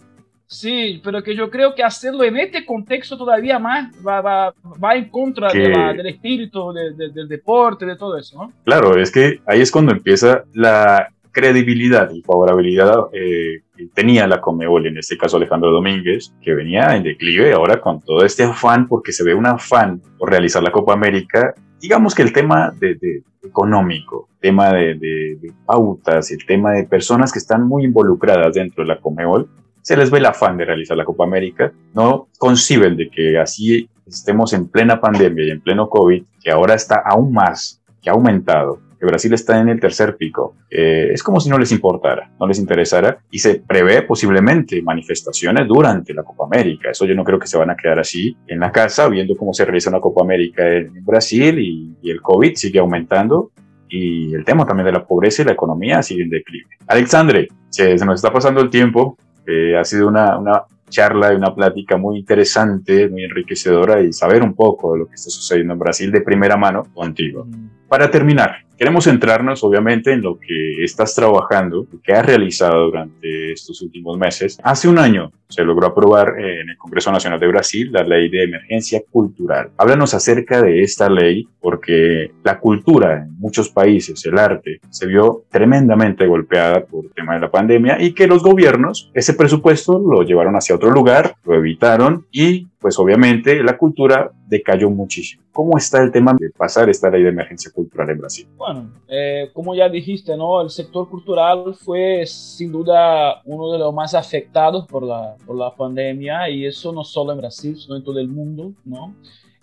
sí, 0.47 1.01
pero 1.03 1.23
que 1.23 1.35
yo 1.35 1.51
creo 1.51 1.75
que 1.75 1.83
hacerlo 1.83 2.25
en 2.25 2.37
este 2.37 2.65
contexto 2.65 3.17
todavía 3.17 3.59
más 3.59 3.93
va, 4.07 4.21
va, 4.21 4.55
va 4.83 4.95
en 4.95 5.09
contra 5.09 5.51
que... 5.51 5.59
de 5.59 5.69
la, 5.71 5.93
del 5.93 6.07
espíritu 6.07 6.73
de, 6.73 6.93
de, 6.93 7.09
del 7.11 7.29
deporte, 7.29 7.87
de 7.87 7.97
todo 7.97 8.17
eso, 8.17 8.39
¿no? 8.39 8.53
Claro, 8.65 8.99
es 8.99 9.11
que 9.11 9.41
ahí 9.47 9.61
es 9.61 9.71
cuando 9.71 9.93
empieza 9.93 10.45
la 10.55 11.13
credibilidad 11.33 12.11
y 12.13 12.23
favorabilidad 12.23 13.07
eh, 13.13 13.63
tenía 13.95 14.27
la 14.27 14.41
Comebol, 14.41 14.87
en 14.87 14.99
este 14.99 15.17
caso 15.17 15.37
Alejandro 15.37 15.71
Domínguez, 15.71 16.33
que 16.43 16.55
venía 16.55 16.95
en 16.95 17.03
declive 17.03 17.53
ahora 17.53 17.81
con 17.81 18.01
todo 18.01 18.25
este 18.25 18.45
afán, 18.45 18.87
porque 18.87 19.13
se 19.13 19.25
ve 19.25 19.35
un 19.35 19.47
afán 19.47 20.01
por 20.19 20.31
realizar 20.31 20.63
la 20.63 20.71
Copa 20.71 20.93
América. 20.93 21.55
Digamos 21.81 22.15
que 22.15 22.23
el 22.23 22.33
tema 22.33 22.73
de, 22.79 22.95
de 22.95 23.23
económico, 23.43 24.29
tema 24.41 24.73
de, 24.73 24.95
de, 24.95 25.39
de, 25.41 25.53
pautas, 25.67 26.31
el 26.31 26.45
tema 26.47 26.73
de 26.73 26.85
personas 26.85 27.33
que 27.33 27.39
están 27.39 27.67
muy 27.67 27.85
involucradas 27.85 28.55
dentro 28.55 28.85
de 28.85 28.89
la 28.89 29.01
Comebol, 29.01 29.49
se 29.81 29.97
les 29.97 30.11
ve 30.11 30.19
el 30.19 30.27
afán 30.27 30.57
de 30.57 30.65
realizar 30.65 30.97
la 30.97 31.05
Copa 31.05 31.25
América, 31.25 31.73
no 31.95 32.29
conciben 32.39 32.97
de 32.97 33.11
que 33.11 33.39
así 33.39 33.89
estemos 34.07 34.53
en 34.53 34.69
plena 34.69 35.01
pandemia 35.01 35.47
y 35.47 35.51
en 35.51 35.61
pleno 35.61 35.89
COVID, 35.89 36.23
que 36.43 36.51
ahora 36.51 36.75
está 36.75 37.03
aún 37.05 37.33
más, 37.33 37.83
que 38.01 38.11
ha 38.11 38.13
aumentado, 38.13 38.81
que 39.03 39.07
Brasil 39.07 39.35
está 39.35 39.59
en 39.59 39.69
el 39.69 39.81
tercer 39.81 40.17
pico. 40.17 40.55
Eh, 40.71 41.11
es 41.13 41.25
como 41.25 41.41
si 41.41 41.51
no 41.51 41.59
les 41.59 41.73
importara, 41.73 42.31
no 42.39 42.47
les 42.47 42.61
interesara 42.61 43.19
y 43.33 43.41
se 43.41 43.57
prevé 43.57 44.03
posiblemente 44.03 44.81
manifestaciones 44.81 45.67
durante 45.67 46.15
la 46.15 46.23
Copa 46.23 46.45
América. 46.45 46.93
Eso 46.93 47.05
yo 47.05 47.17
no 47.17 47.25
creo 47.25 47.41
que 47.41 47.49
se 47.49 47.59
van 47.59 47.71
a 47.71 47.77
quedar 47.77 47.99
así 47.99 48.37
en 48.47 48.61
la 48.61 48.71
casa 48.71 49.09
viendo 49.09 49.37
cómo 49.37 49.53
se 49.53 49.65
realiza 49.65 49.91
una 49.91 49.99
Copa 49.99 50.23
América 50.23 50.69
en, 50.69 51.05
Brasil 51.05 51.59
y, 51.59 51.97
y, 52.01 52.11
el 52.13 52.23
COVID 52.23 52.55
sigue 52.55 52.79
aumentando 52.79 53.51
y 53.89 54.33
el 54.35 54.45
tema 54.45 54.65
también 54.65 54.87
de 54.87 54.93
la 54.93 55.05
pobreza 55.05 55.43
y 55.43 55.47
la 55.47 55.53
economía 55.53 56.01
sigue 56.05 56.23
en 56.23 56.31
declive. 56.31 56.69
Alexandre, 56.87 57.49
se, 57.71 57.99
se 57.99 58.07
nos 58.07 58.15
está 58.15 58.33
pasando 58.33 58.61
el 58.61 58.71
tiempo. 58.71 59.17
Eh, 59.49 59.77
ha 59.77 59.85
sido 59.85 60.07
una, 60.07 60.39
una 60.39 60.63
charla 60.89 61.33
y 61.33 61.37
una 61.37 61.53
plática 61.53 61.97
muy 61.97 62.19
interesante, 62.19 63.09
muy 63.09 63.25
enriquecedora 63.25 64.01
y 64.01 64.13
saber 64.13 64.45
un 64.45 64.55
poco 64.55 64.93
de 64.93 65.01
lo 65.01 65.09
que 65.09 65.17
está 65.17 65.29
sucediendo 65.29 65.73
en 65.73 65.81
Brasil 65.81 66.13
de 66.13 66.21
primera 66.21 66.57
mano 66.57 66.85
contigo. 66.95 67.49
Para 67.93 68.11
terminar, 68.11 68.65
Queremos 68.83 69.05
centrarnos 69.05 69.63
obviamente 69.63 70.13
en 70.13 70.23
lo 70.23 70.41
que 70.41 70.83
estás 70.83 71.15
trabajando, 71.15 71.87
lo 71.89 72.01
que 72.03 72.13
has 72.15 72.27
realizado 72.27 72.87
durante 72.87 73.53
estos 73.53 73.81
últimos 73.81 74.19
meses. 74.19 74.59
Hace 74.61 74.89
un 74.89 74.99
año 74.99 75.31
se 75.49 75.63
logró 75.63 75.87
aprobar 75.87 76.35
en 76.41 76.71
el 76.71 76.77
Congreso 76.77 77.13
Nacional 77.13 77.39
de 77.39 77.47
Brasil 77.47 77.93
la 77.93 78.03
ley 78.03 78.29
de 78.29 78.43
emergencia 78.43 79.01
cultural. 79.09 79.71
Háblanos 79.77 80.15
acerca 80.15 80.61
de 80.61 80.83
esta 80.83 81.09
ley 81.09 81.47
porque 81.61 82.33
la 82.43 82.59
cultura 82.59 83.19
en 83.19 83.39
muchos 83.39 83.69
países, 83.69 84.27
el 84.27 84.37
arte, 84.37 84.81
se 84.91 85.07
vio 85.07 85.45
tremendamente 85.49 86.27
golpeada 86.27 86.85
por 86.85 87.05
el 87.05 87.13
tema 87.13 87.35
de 87.35 87.41
la 87.41 87.53
pandemia 87.53 88.03
y 88.03 88.15
que 88.15 88.27
los 88.27 88.43
gobiernos 88.43 89.13
ese 89.15 89.35
presupuesto 89.35 90.01
lo 90.01 90.23
llevaron 90.23 90.57
hacia 90.57 90.75
otro 90.75 90.91
lugar, 90.91 91.37
lo 91.45 91.55
evitaron 91.55 92.27
y 92.33 92.67
pues 92.81 92.99
obviamente 92.99 93.63
la 93.63 93.77
cultura 93.77 94.33
decayó 94.53 94.91
muchísimo. 94.91 95.43
¿Cómo 95.51 95.79
está 95.79 96.03
el 96.03 96.13
tema 96.13 96.37
de 96.39 96.51
pasar 96.51 96.91
esta 96.91 97.09
ley 97.09 97.23
de 97.23 97.31
emergencia 97.31 97.71
cultural 97.75 98.11
en 98.11 98.19
Brasil? 98.19 98.47
Bueno, 98.59 98.91
eh, 99.09 99.49
como 99.55 99.75
ya 99.75 99.89
dijiste, 99.89 100.37
¿no? 100.37 100.61
el 100.61 100.69
sector 100.69 101.09
cultural 101.09 101.75
fue 101.75 102.27
sin 102.27 102.71
duda 102.71 103.41
uno 103.47 103.73
de 103.73 103.79
los 103.79 103.95
más 103.95 104.15
afectados 104.15 104.87
por 104.87 105.05
la, 105.05 105.37
por 105.47 105.57
la 105.57 105.75
pandemia 105.75 106.51
y 106.51 106.67
eso 106.67 106.93
no 106.93 107.03
solo 107.03 107.33
en 107.33 107.39
Brasil, 107.39 107.77
sino 107.79 107.97
en 107.97 108.05
todo 108.05 108.19
el 108.19 108.29
mundo. 108.29 108.73
¿no? 108.85 109.15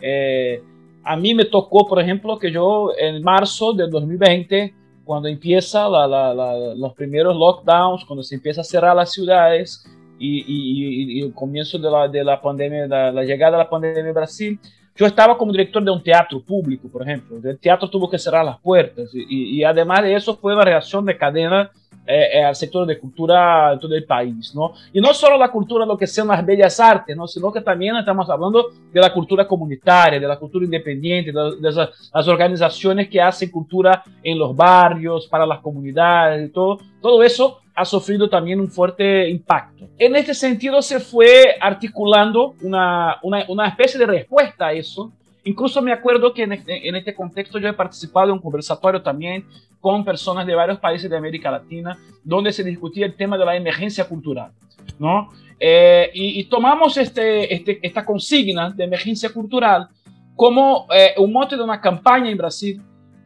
Eh, 0.01 0.59
a 1.03 1.15
mí 1.15 1.35
me 1.35 1.45
tocó, 1.45 1.85
por 1.85 1.99
ejemplo, 2.01 2.39
que 2.39 2.51
yo 2.51 2.91
en 2.97 3.21
marzo 3.21 3.73
del 3.73 3.91
2020 3.91 4.73
cuando 5.05 5.27
empieza 5.27 5.87
la, 5.87 6.07
la, 6.07 6.75
los 6.75 6.93
primeros 6.93 7.35
lockdowns, 7.35 8.05
cuando 8.05 8.23
se 8.23 8.35
empieza 8.35 8.61
a 8.61 8.63
cerrar 8.63 8.95
las 8.95 9.11
ciudades, 9.11 9.83
y, 10.19 11.21
el 11.21 11.33
comienzo 11.33 11.77
de 11.77 11.89
la, 11.89 12.07
de 12.07 12.23
la 12.23 12.41
pandemia, 12.41 12.87
la, 12.87 13.11
la, 13.11 13.23
llegada 13.23 13.53
de 13.53 13.63
la 13.63 13.69
pandemia 13.69 14.07
en 14.07 14.13
Brasil, 14.13 14.59
yo 14.95 15.05
estaba 15.05 15.37
como 15.37 15.51
director 15.51 15.83
de 15.83 15.91
un 15.91 16.03
teatro 16.03 16.41
público, 16.41 16.89
por 16.89 17.01
ejemplo. 17.03 17.37
El 17.43 17.57
teatro 17.57 17.89
tuvo 17.89 18.09
que 18.09 18.19
cerrar 18.19 18.43
las 18.43 18.59
puertas 18.59 19.09
y, 19.13 19.63
además 19.63 20.01
de 20.03 20.15
eso 20.15 20.35
fue 20.35 20.53
una 20.53 20.63
reacción 20.63 21.05
de 21.05 21.17
cadena 21.17 21.71
eh, 22.05 22.39
eh, 22.39 22.43
al 22.43 22.55
sector 22.55 22.87
de 22.87 22.97
cultura 22.97 23.71
de 23.71 23.77
todo 23.77 23.95
el 23.95 24.03
país, 24.03 24.53
¿no? 24.55 24.73
Y 24.91 24.99
no 24.99 25.13
solo 25.13 25.37
la 25.37 25.51
cultura, 25.51 25.85
lo 25.85 25.97
que 25.97 26.07
sean 26.07 26.27
las 26.27 26.43
bellas 26.43 26.79
artes, 26.79 27.15
¿no? 27.15 27.27
Sino 27.27 27.51
que 27.51 27.61
también 27.61 27.95
estamos 27.95 28.29
hablando 28.29 28.71
de 28.91 28.99
la 28.99 29.13
cultura 29.13 29.47
comunitaria, 29.47 30.19
de 30.19 30.27
la 30.27 30.37
cultura 30.37 30.65
independiente, 30.65 31.31
de, 31.31 31.55
de 31.59 31.71
las 31.71 32.27
organizaciones 32.27 33.09
que 33.09 33.21
hacen 33.21 33.51
cultura 33.51 34.03
en 34.23 34.39
los 34.39 34.55
barrios, 34.55 35.27
para 35.27 35.45
las 35.45 35.59
comunidades 35.59 36.49
y 36.49 36.51
todo. 36.51 36.79
Todo 36.99 37.23
eso 37.23 37.59
ha 37.79 37.85
sufrido 37.85 38.29
también 38.29 38.59
un 38.59 38.69
fuerte 38.69 39.29
impacto. 39.29 39.87
En 39.97 40.13
este 40.13 40.33
sentido 40.33 40.81
se 40.81 40.99
fue 40.99 41.55
articulando 41.61 42.55
una, 42.61 43.15
una, 43.23 43.45
una 43.47 43.67
especie 43.69 43.97
de 43.97 44.05
respuesta 44.05 44.67
a 44.67 44.73
eso. 44.73 45.13
Incluso 45.45 45.81
me 45.81 45.93
acuerdo 45.93 46.33
que 46.33 46.43
en 46.43 46.51
este, 46.51 46.89
en 46.89 46.97
este 46.97 47.15
contexto 47.15 47.57
yo 47.57 47.69
he 47.69 47.73
participado 47.73 48.27
en 48.27 48.33
un 48.33 48.39
conversatorio 48.41 49.01
también 49.01 49.45
con 49.79 50.03
personas 50.03 50.45
de 50.45 50.55
varios 50.55 50.77
países 50.79 51.09
de 51.09 51.15
América 51.15 51.49
Latina, 51.49 51.97
donde 52.21 52.51
se 52.51 52.65
discutía 52.65 53.05
el 53.05 53.15
tema 53.15 53.37
de 53.37 53.45
la 53.45 53.55
emergencia 53.55 54.03
cultural, 54.03 54.51
¿no? 54.99 55.29
Eh, 55.57 56.11
y, 56.13 56.43
tomamos 56.45 56.97
este, 56.97 57.53
este, 57.53 57.79
esta 57.81 58.03
consigna 58.03 58.71
de 58.71 58.83
emergencia 58.83 59.29
cultural 59.29 59.87
como 60.35 60.85
eh, 60.93 61.13
un 61.17 61.31
mote 61.31 61.55
de 61.55 61.63
una 61.63 61.79
campaña 61.79 62.29
en 62.29 62.37
Brasil 62.37 62.81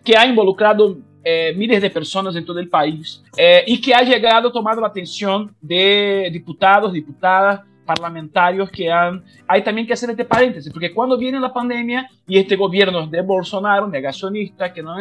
que 0.05 0.15
ha 0.15 0.27
involucrado 0.27 0.97
eh, 1.23 1.53
miles 1.55 1.81
de 1.81 1.89
personas 1.89 2.36
en 2.36 2.45
todo 2.45 2.59
el 2.59 2.69
país 2.69 3.23
y 3.65 3.79
que 3.79 3.93
ha 3.93 4.01
llegado 4.01 4.51
tomando 4.51 4.81
la 4.81 4.88
atención 4.88 5.55
de 5.62 6.29
diputados, 6.31 6.93
diputadas, 6.93 7.62
parlamentarios 7.83 8.69
que 8.69 8.91
han... 8.91 9.23
Hay 9.47 9.63
también 9.63 9.86
que 9.86 9.93
hacer 9.93 10.09
este 10.09 10.25
paréntesis, 10.25 10.71
porque 10.71 10.93
cuando 10.93 11.17
viene 11.17 11.39
la 11.39 11.53
pandemia 11.53 12.09
y 12.27 12.38
este 12.38 12.55
gobierno 12.55 13.07
de 13.07 13.21
Bolsonaro, 13.21 13.88
negacionista, 13.88 14.73
que 14.73 14.81
no 14.81 14.95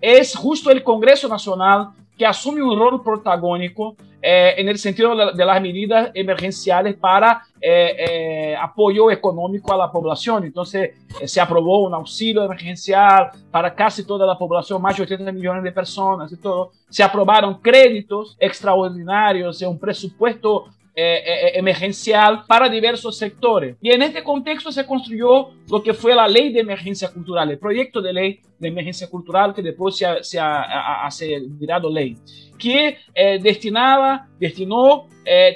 es 0.00 0.34
justo 0.36 0.70
el 0.70 0.82
Congreso 0.82 1.28
Nacional 1.28 1.90
que 2.16 2.26
asume 2.26 2.62
un 2.62 2.78
rol 2.78 3.02
protagónico 3.02 3.96
eh, 4.22 4.54
en 4.56 4.68
el 4.68 4.78
sentido 4.78 5.14
de, 5.14 5.44
las 5.44 5.62
medidas 5.62 6.10
emergenciales 6.14 6.96
para 6.96 7.42
eh, 7.60 7.96
eh, 7.96 8.56
apoyo 8.60 9.10
económico 9.10 9.72
a 9.72 9.76
la 9.76 9.92
población. 9.92 10.44
Entonces, 10.44 10.94
se 11.24 11.40
aprobó 11.40 11.86
un 11.86 11.94
auxilio 11.94 12.42
emergencial 12.42 13.30
para 13.50 13.74
casi 13.74 14.04
toda 14.04 14.26
la 14.26 14.36
población, 14.36 14.80
más 14.82 14.96
de 14.96 15.04
80 15.04 15.30
millones 15.32 15.62
de 15.62 15.70
personas 15.70 16.32
y 16.32 16.36
todo. 16.38 16.72
Se 16.88 17.04
aprobaron 17.04 17.60
créditos 17.60 18.36
extraordinarios, 18.40 19.62
un 19.62 19.78
presupuesto 19.78 20.70
eh, 20.98 21.02
eh, 21.02 21.22
eh, 21.26 21.52
emergencial 21.56 22.44
para 22.48 22.70
diversos 22.70 23.18
sectores. 23.18 23.76
Y 23.82 23.90
en 23.90 24.00
este 24.00 24.24
contexto 24.24 24.72
se 24.72 24.86
construyó 24.86 25.50
lo 25.70 25.82
que 25.82 25.92
fue 25.92 26.14
la 26.14 26.26
ley 26.26 26.54
de 26.54 26.60
emergencia 26.60 27.12
cultural, 27.12 27.50
el 27.50 27.58
proyecto 27.58 28.00
de 28.00 28.14
ley 28.14 28.40
de 28.58 28.68
emergencia 28.68 29.06
cultural 29.10 29.52
que 29.52 29.60
después 29.60 29.94
se 29.94 30.06
ha, 30.06 30.22
se 30.22 30.40
ha, 30.40 31.06
virado 31.50 31.92
ley, 31.92 32.16
que 32.58 32.96
destinaba, 33.42 34.26
destinó 34.40 35.06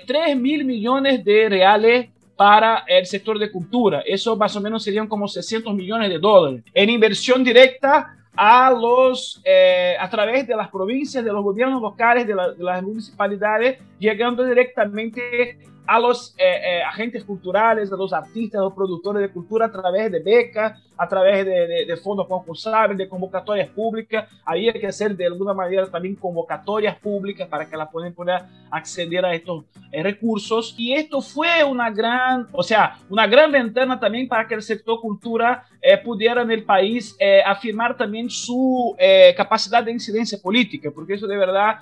3 0.07 0.37
mil 0.37 0.67
millones 0.67 1.25
de 1.25 1.49
reales 1.49 2.11
para 2.37 2.85
el 2.87 3.07
sector 3.07 3.39
de 3.39 3.51
cultura. 3.51 4.03
Eso 4.05 4.37
más 4.37 4.55
o 4.57 4.61
menos 4.61 4.83
serían 4.83 5.09
como 5.09 5.27
600 5.27 5.75
millones 5.75 6.11
de 6.11 6.19
dólares 6.19 6.65
en 6.75 6.91
inversión 6.91 7.43
directa 7.43 8.20
a, 8.43 8.71
los, 8.71 9.43
eh, 9.45 9.97
a 10.01 10.09
través 10.09 10.47
de 10.47 10.57
las 10.57 10.71
provincias, 10.71 11.23
de 11.23 11.31
los 11.31 11.45
gobiernos 11.45 11.83
locales, 11.83 12.27
de, 12.27 12.33
de 12.33 12.65
las 12.65 12.83
municipalidades, 12.83 13.79
llegando 13.99 14.47
directamente 14.47 15.59
a 15.87 15.99
los 15.99 16.35
eh, 16.39 16.45
eh, 16.45 16.83
agentes 16.83 17.25
culturales, 17.25 17.93
a 17.93 17.97
los 17.97 18.13
artistas, 18.13 18.61
a 18.61 18.65
los 18.65 18.75
productores 18.75 19.23
de 19.23 19.31
cultura 19.31 19.67
a 19.67 19.73
través 19.73 20.13
de 20.13 20.21
becas, 20.21 20.81
a 20.97 21.09
través 21.09 21.45
de, 21.47 21.85
de, 21.87 21.97
fondos 21.97 22.29
concursables, 22.29 22.97
de 22.97 23.09
convocatorias 23.09 23.69
públicas. 23.71 24.29
Ahí 24.45 24.69
hay 24.69 24.79
que 24.79 24.87
hacer 24.87 25.17
de 25.17 25.27
alguna 25.27 25.55
manera 25.55 25.87
también 25.87 26.15
convocatorias 26.15 26.97
públicas 26.99 27.49
para 27.49 27.69
que 27.69 27.77
la 27.77 27.91
puedan 27.91 28.13
poder 28.13 28.43
acceder 28.71 29.25
a 29.25 29.35
estos 29.35 29.65
eh, 29.91 30.03
recursos. 30.03 30.75
Y 30.79 30.93
esto 30.93 31.21
fue 31.21 31.65
una 31.65 31.91
gran, 31.91 32.47
o 32.53 32.63
sea, 32.63 32.99
una 33.09 33.27
gran 33.27 33.51
ventana 33.51 33.99
también 33.99 34.29
para 34.29 34.47
que 34.47 34.55
el 34.55 34.63
sector 34.63 35.01
cultura 35.01 35.65
pudiera 36.05 36.43
en 36.43 36.51
el 36.51 36.63
país 36.65 37.17
afirmar 37.47 37.97
también 37.97 38.29
su 38.29 38.95
capacidad 39.35 39.83
de 39.83 39.91
incidencia 39.91 40.39
política, 40.39 40.91
porque 40.95 41.15
eso 41.15 41.27
de 41.27 41.39
verdad 41.39 41.77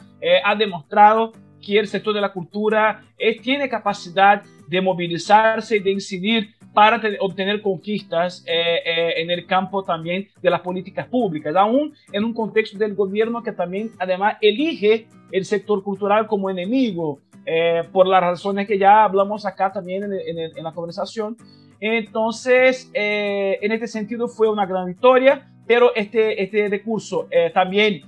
ha 0.44 0.54
demostrado 0.54 1.32
el 1.76 1.88
sector 1.88 2.14
de 2.14 2.20
la 2.20 2.32
cultura 2.32 3.02
es, 3.18 3.42
tiene 3.42 3.68
capacidad 3.68 4.42
de 4.66 4.80
movilizarse 4.80 5.76
y 5.76 5.80
de 5.80 5.90
incidir 5.90 6.54
para 6.74 7.00
obtener 7.20 7.60
conquistas 7.60 8.44
eh, 8.46 8.52
eh, 8.84 9.14
en 9.22 9.30
el 9.30 9.46
campo 9.46 9.82
también 9.82 10.28
de 10.40 10.50
las 10.50 10.60
políticas 10.60 11.06
públicas, 11.08 11.54
aún 11.56 11.92
en 12.12 12.22
un 12.22 12.32
contexto 12.32 12.78
del 12.78 12.94
gobierno 12.94 13.42
que 13.42 13.52
también 13.52 13.90
además 13.98 14.36
elige 14.40 15.08
el 15.32 15.44
sector 15.44 15.82
cultural 15.82 16.26
como 16.26 16.50
enemigo, 16.50 17.20
eh, 17.46 17.82
por 17.90 18.06
las 18.06 18.20
razones 18.20 18.68
que 18.68 18.78
ya 18.78 19.04
hablamos 19.04 19.44
acá 19.44 19.72
también 19.72 20.04
en, 20.04 20.12
en, 20.12 20.56
en 20.56 20.64
la 20.64 20.72
conversación. 20.72 21.36
Entonces, 21.80 22.90
en 22.92 23.72
este 23.72 23.86
sentido 23.86 24.26
fue 24.26 24.48
una 24.48 24.66
gran 24.66 24.86
victoria, 24.86 25.48
pero 25.66 25.94
este, 25.94 26.42
este 26.42 26.68
recurso 26.68 27.28
también 27.54 28.02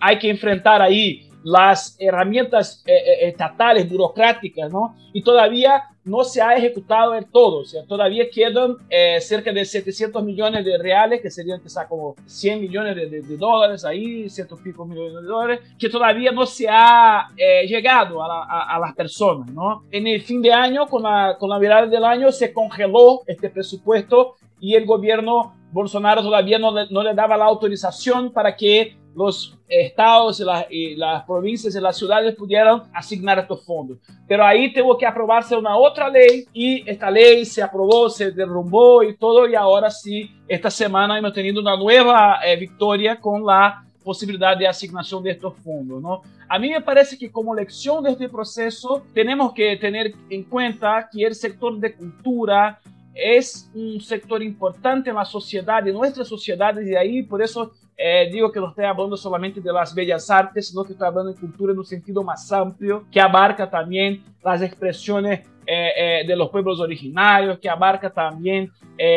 hay 0.00 0.18
que 0.18 0.30
enfrentar 0.30 0.80
ahí 0.80 1.29
las 1.42 1.96
herramientas 1.98 2.82
eh, 2.86 2.92
eh, 2.92 3.28
estatales, 3.28 3.88
burocráticas, 3.88 4.70
¿no? 4.72 4.94
Y 5.12 5.22
todavía 5.22 5.84
no 6.04 6.24
se 6.24 6.40
ha 6.40 6.56
ejecutado 6.56 7.14
el 7.14 7.26
todo, 7.26 7.58
o 7.58 7.64
sea, 7.64 7.84
todavía 7.84 8.24
quedan 8.30 8.76
eh, 8.88 9.20
cerca 9.20 9.52
de 9.52 9.64
700 9.64 10.22
millones 10.24 10.64
de 10.64 10.78
reales, 10.78 11.20
que 11.20 11.30
serían 11.30 11.60
quizá 11.60 11.86
como 11.86 12.16
100 12.26 12.60
millones 12.60 12.96
de, 12.96 13.36
dólares 13.36 13.84
ahí, 13.84 14.28
ciento 14.28 14.56
pico 14.56 14.84
millones 14.84 15.14
de 15.14 15.22
dólares, 15.22 15.60
que 15.78 15.88
todavía 15.88 16.32
no 16.32 16.46
se 16.46 16.66
ha 16.68 17.28
llegado 17.66 18.22
a, 18.22 18.78
las 18.80 18.94
personas, 18.94 19.50
¿no? 19.52 19.84
En 19.90 20.06
el 20.06 20.22
fin 20.22 20.40
de 20.40 20.52
año, 20.52 20.86
con 20.86 21.02
la, 21.02 21.36
con 21.38 21.50
la 21.50 21.58
virada 21.58 21.86
del 21.86 22.04
año, 22.04 22.32
se 22.32 22.52
congeló 22.52 23.22
este 23.26 23.50
presupuesto 23.50 24.36
y 24.58 24.74
el 24.74 24.86
gobierno 24.86 25.54
Bolsonaro 25.72 26.22
todavía 26.22 26.58
no 26.58 26.72
no 26.90 27.02
le 27.02 27.14
daba 27.14 27.36
la 27.36 27.44
autorización 27.44 28.32
para 28.32 28.56
que 28.56 28.99
los 29.14 29.58
estados 29.68 30.42
y, 30.70 30.96
las 30.96 31.24
provincias 31.24 31.74
y 31.74 31.80
las 31.80 31.96
ciudades 31.96 32.34
pudieran 32.34 32.82
asignar 32.92 33.38
estos 33.38 33.64
fondos. 33.64 33.98
Pero 34.26 34.44
ahí 34.44 34.72
tuvo 34.72 34.96
que 34.96 35.06
aprobarse 35.06 35.56
una 35.56 35.76
otra 35.76 36.08
ley 36.08 36.46
y 36.52 36.88
esta 36.88 37.10
ley 37.10 37.44
se 37.44 37.62
aprobó, 37.62 38.08
se 38.08 38.30
derrumbó 38.30 39.02
y 39.02 39.16
todo 39.16 39.48
y 39.48 39.54
ahora 39.54 39.90
sí, 39.90 40.30
esta 40.48 40.70
semana 40.70 41.18
hemos 41.18 41.32
tenido 41.32 41.60
una 41.60 41.76
nueva 41.76 42.40
eh, 42.44 42.56
victoria 42.56 43.18
con 43.18 43.44
la 43.44 43.84
posibilidad 44.02 44.56
de 44.56 44.66
asignación 44.66 45.22
de 45.22 45.32
estos 45.32 45.54
fondos. 45.58 46.02
¿no? 46.02 46.22
A 46.48 46.58
mí 46.58 46.70
me 46.70 46.80
parece 46.80 47.18
que 47.18 47.30
como 47.30 47.54
lección 47.54 48.02
de 48.02 48.10
este 48.12 48.28
proceso 48.28 49.04
tenemos 49.14 49.52
que 49.52 49.76
tener 49.76 50.14
en 50.30 50.44
cuenta 50.44 51.08
que 51.12 51.24
el 51.24 51.34
sector 51.34 51.78
de 51.78 51.94
cultura 51.94 52.80
es 53.14 53.70
un 53.74 54.00
sector 54.00 54.42
importante 54.42 55.10
en 55.10 55.16
la 55.16 55.24
sociedad, 55.24 55.86
en 55.86 55.94
nuestras 55.94 56.28
sociedades, 56.28 56.88
y 56.88 56.94
ahí 56.94 57.22
por 57.22 57.42
eso 57.42 57.72
eh, 58.02 58.30
digo 58.32 58.50
que 58.50 58.58
no 58.60 58.70
estoy 58.70 58.86
hablando 58.86 59.14
solamente 59.14 59.60
de 59.60 59.70
las 59.70 59.94
bellas 59.94 60.30
artes, 60.30 60.68
sino 60.68 60.84
que 60.84 60.92
estoy 60.92 61.06
hablando 61.06 61.32
de 61.32 61.38
cultura 61.38 61.72
en 61.72 61.78
un 61.78 61.84
sentido 61.84 62.22
más 62.22 62.50
amplio, 62.50 63.04
que 63.12 63.20
abarca 63.20 63.68
también 63.68 64.24
las 64.42 64.62
expresiones 64.62 65.46
eh, 65.72 66.24
de 66.26 66.36
los 66.36 66.48
pueblos 66.50 66.80
originarios, 66.80 67.58
que 67.58 67.68
abarca 67.68 68.10
también 68.10 68.70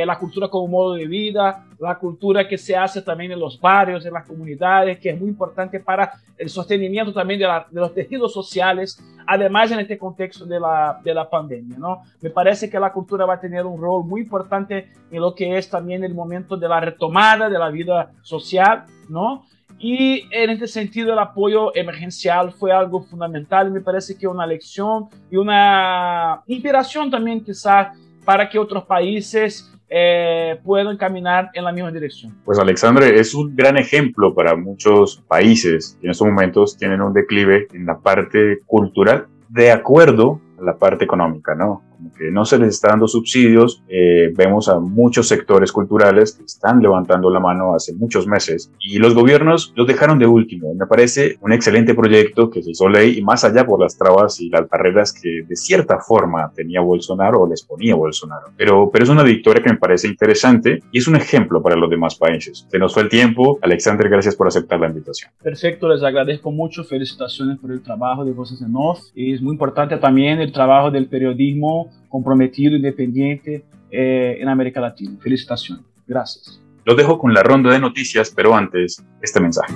la 0.06 0.18
cultura 0.18 0.47
como 0.47 0.70
modo 0.70 0.93
de 0.93 1.06
vida, 1.08 1.66
la 1.78 1.99
cultura 1.99 2.47
que 2.47 2.58
se 2.58 2.74
hace 2.74 3.01
también 3.01 3.34
en 3.34 3.39
los 3.39 3.60
barrios, 3.60 4.06
en 4.06 4.14
las 4.14 4.26
comunidades, 4.26 4.97
que 4.97 5.10
es 5.10 5.20
muy 5.20 5.28
importante 5.28 5.78
para 5.82 6.14
el 6.38 6.49
sostenimiento 6.49 7.12
también 7.12 7.41
de, 7.41 7.45
de 7.70 7.82
los 7.82 7.93
tejidos 7.93 8.34
sociales, 8.34 8.97
además 9.28 9.72
en 9.72 9.80
este 9.80 9.97
contexto 9.97 10.45
de 10.45 10.60
la, 10.60 10.99
de 11.04 11.14
la 11.14 11.30
pandemia. 11.30 11.78
¿no? 11.78 12.04
Me 12.22 12.30
parece 12.30 12.70
que 12.70 12.80
la 12.80 12.91
cultura 12.91 13.26
va 13.26 13.36
a 13.36 13.39
tener 13.39 13.66
un 13.66 13.80
rol 13.80 14.06
muy 14.06 14.22
importante 14.22 14.89
en 15.12 15.22
lo 15.22 15.36
que 15.36 15.58
es 15.58 15.70
también 15.70 16.04
el 16.04 16.14
momento 16.14 16.58
de 16.58 16.68
la 16.68 16.80
retomada 16.80 17.49
de 17.49 17.60
la 17.60 17.70
vida 17.70 18.12
social, 18.22 18.86
¿no? 19.10 19.45
Y 19.86 20.29
en 20.31 20.49
este 20.49 20.65
sentido 20.65 21.11
el 21.11 21.19
apoyo 21.19 21.75
emergencial 21.75 22.53
fue 22.53 22.71
algo 22.71 23.01
fundamental 23.01 23.69
me 23.69 23.81
parece 23.81 24.17
que 24.17 24.25
una 24.25 24.47
lección 24.47 25.09
y 25.29 25.36
una 25.36 26.41
inspiración 26.47 27.11
también 27.11 27.43
quizás 27.43 27.89
para 28.23 28.49
que 28.49 28.57
otros 28.57 28.86
países 28.86 29.69
eh, 29.89 30.57
puedan 30.63 30.95
caminar 30.95 31.49
en 31.53 31.65
la 31.65 31.73
misma 31.73 31.91
dirección. 31.91 32.34
Pues 32.45 32.57
Alexandre 32.57 33.19
es 33.19 33.34
un 33.36 33.53
gran 33.53 33.75
ejemplo 33.75 34.34
para 34.34 34.55
muchos 34.55 35.21
países 35.27 35.97
que 35.99 36.07
en 36.07 36.11
estos 36.11 36.27
momentos 36.27 36.77
tienen 36.77 37.01
un 37.01 37.11
declive 37.11 37.67
en 37.73 37.86
la 37.86 37.99
parte 37.99 38.59
cultural 38.65 39.27
de 39.49 39.69
acuerdo 39.69 40.39
a 40.61 40.63
la 40.63 40.77
parte 40.77 41.03
económica, 41.03 41.55
¿no? 41.55 41.84
Que 42.18 42.32
no 42.32 42.45
se 42.45 42.57
les 42.57 42.76
está 42.76 42.89
dando 42.89 43.07
subsidios. 43.07 43.84
Eh, 43.88 44.32
vemos 44.36 44.70
a 44.70 44.80
muchos 44.80 45.28
sectores 45.28 45.72
culturales 45.72 46.34
que 46.34 46.43
están 46.43 46.82
levantando 46.82 47.30
la 47.30 47.39
mano 47.39 47.76
hace 47.76 47.93
muchos 47.93 48.28
meses 48.28 48.72
y 48.80 48.97
los 48.97 49.14
gobiernos 49.14 49.74
los 49.76 49.88
dejaron 49.88 50.20
de 50.20 50.28
último. 50.28 50.74
Me 50.74 50.88
parece 50.88 51.38
un 51.41 51.53
excelente 51.53 51.93
proyecto 51.93 52.49
que 52.49 52.61
se 52.61 52.72
hizo 52.72 52.89
ley 52.89 53.18
y 53.18 53.22
más 53.22 53.43
allá 53.43 53.66
por 53.66 53.80
las 53.80 53.97
trabas 53.97 54.39
y 54.39 54.49
las 54.49 54.68
barreras 54.68 55.14
que 55.14 55.43
de 55.47 55.55
cierta 55.55 55.99
forma 55.99 56.51
tenía 56.55 56.82
Bolsonaro 56.82 57.41
o 57.41 57.47
les 57.47 57.64
ponía 57.64 57.95
Bolsonaro. 57.95 58.47
Pero, 58.57 58.89
pero 58.91 59.03
es 59.03 59.09
una 59.09 59.24
victoria 59.24 59.64
que 59.64 59.72
me 59.72 59.78
parece 59.78 60.07
interesante 60.07 60.82
y 60.91 60.97
es 60.97 61.07
un 61.07 61.16
ejemplo 61.16 61.61
para 61.61 61.76
los 61.76 61.89
demás 61.89 62.16
países. 62.16 62.68
Se 62.70 62.80
nos 62.80 62.93
fue 62.93 63.03
el 63.03 63.09
tiempo. 63.09 63.59
Alexander, 63.61 64.09
gracias 64.09 64.36
por 64.36 64.47
aceptar 64.47 64.80
la 64.80 64.88
invitación. 64.88 65.32
Perfecto, 65.41 65.89
les 65.89 66.03
agradezco 66.03 66.51
mucho. 66.51 66.84
Felicitaciones 66.84 67.57
por 67.59 67.72
el 67.72 67.82
trabajo 67.82 68.26
de 68.26 68.32
Voces 68.32 68.61
en 68.61 68.76
Off. 68.76 68.99
Es 69.16 69.41
muy 69.41 69.53
importante 69.53 69.97
también 69.97 70.39
el 70.39 70.51
trabajo 70.51 70.91
del 70.91 71.07
periodismo 71.07 71.91
comprometido, 72.14 72.76
independiente 72.76 73.66
eh, 73.89 74.38
en 74.39 74.47
América 74.47 74.80
Latina. 74.80 75.18
Felicitaciones. 75.20 75.84
Gracias. 76.05 76.61
Los 76.86 76.95
dejo 76.95 77.18
con 77.18 77.34
la 77.34 77.41
ronda 77.41 77.72
de 77.72 77.80
noticias, 77.80 78.32
pero 78.36 78.55
antes, 78.55 79.03
este 79.20 79.39
mensaje. 79.39 79.74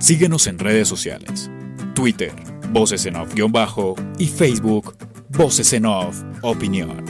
Síguenos 0.00 0.48
en 0.48 0.58
redes 0.58 0.88
sociales. 0.88 1.48
Twitter, 1.94 2.32
Voces 2.72 3.06
en 3.06 3.14
Off-Bajo 3.14 3.94
y 4.18 4.26
Facebook, 4.26 4.96
Voces 5.28 5.72
en 5.74 5.86
Off 5.86 6.24
Opinión. 6.42 7.04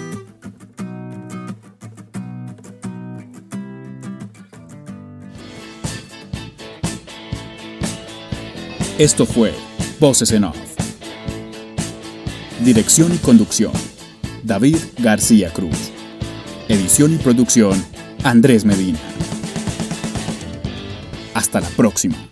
Esto 8.98 9.24
fue 9.24 9.54
Voces 9.98 10.32
en 10.32 10.44
Off. 10.44 10.71
Dirección 12.64 13.12
y 13.12 13.18
conducción, 13.18 13.72
David 14.44 14.76
García 14.98 15.52
Cruz. 15.52 15.90
Edición 16.68 17.12
y 17.12 17.16
producción, 17.16 17.84
Andrés 18.22 18.64
Medina. 18.64 19.00
Hasta 21.34 21.60
la 21.60 21.68
próxima. 21.70 22.31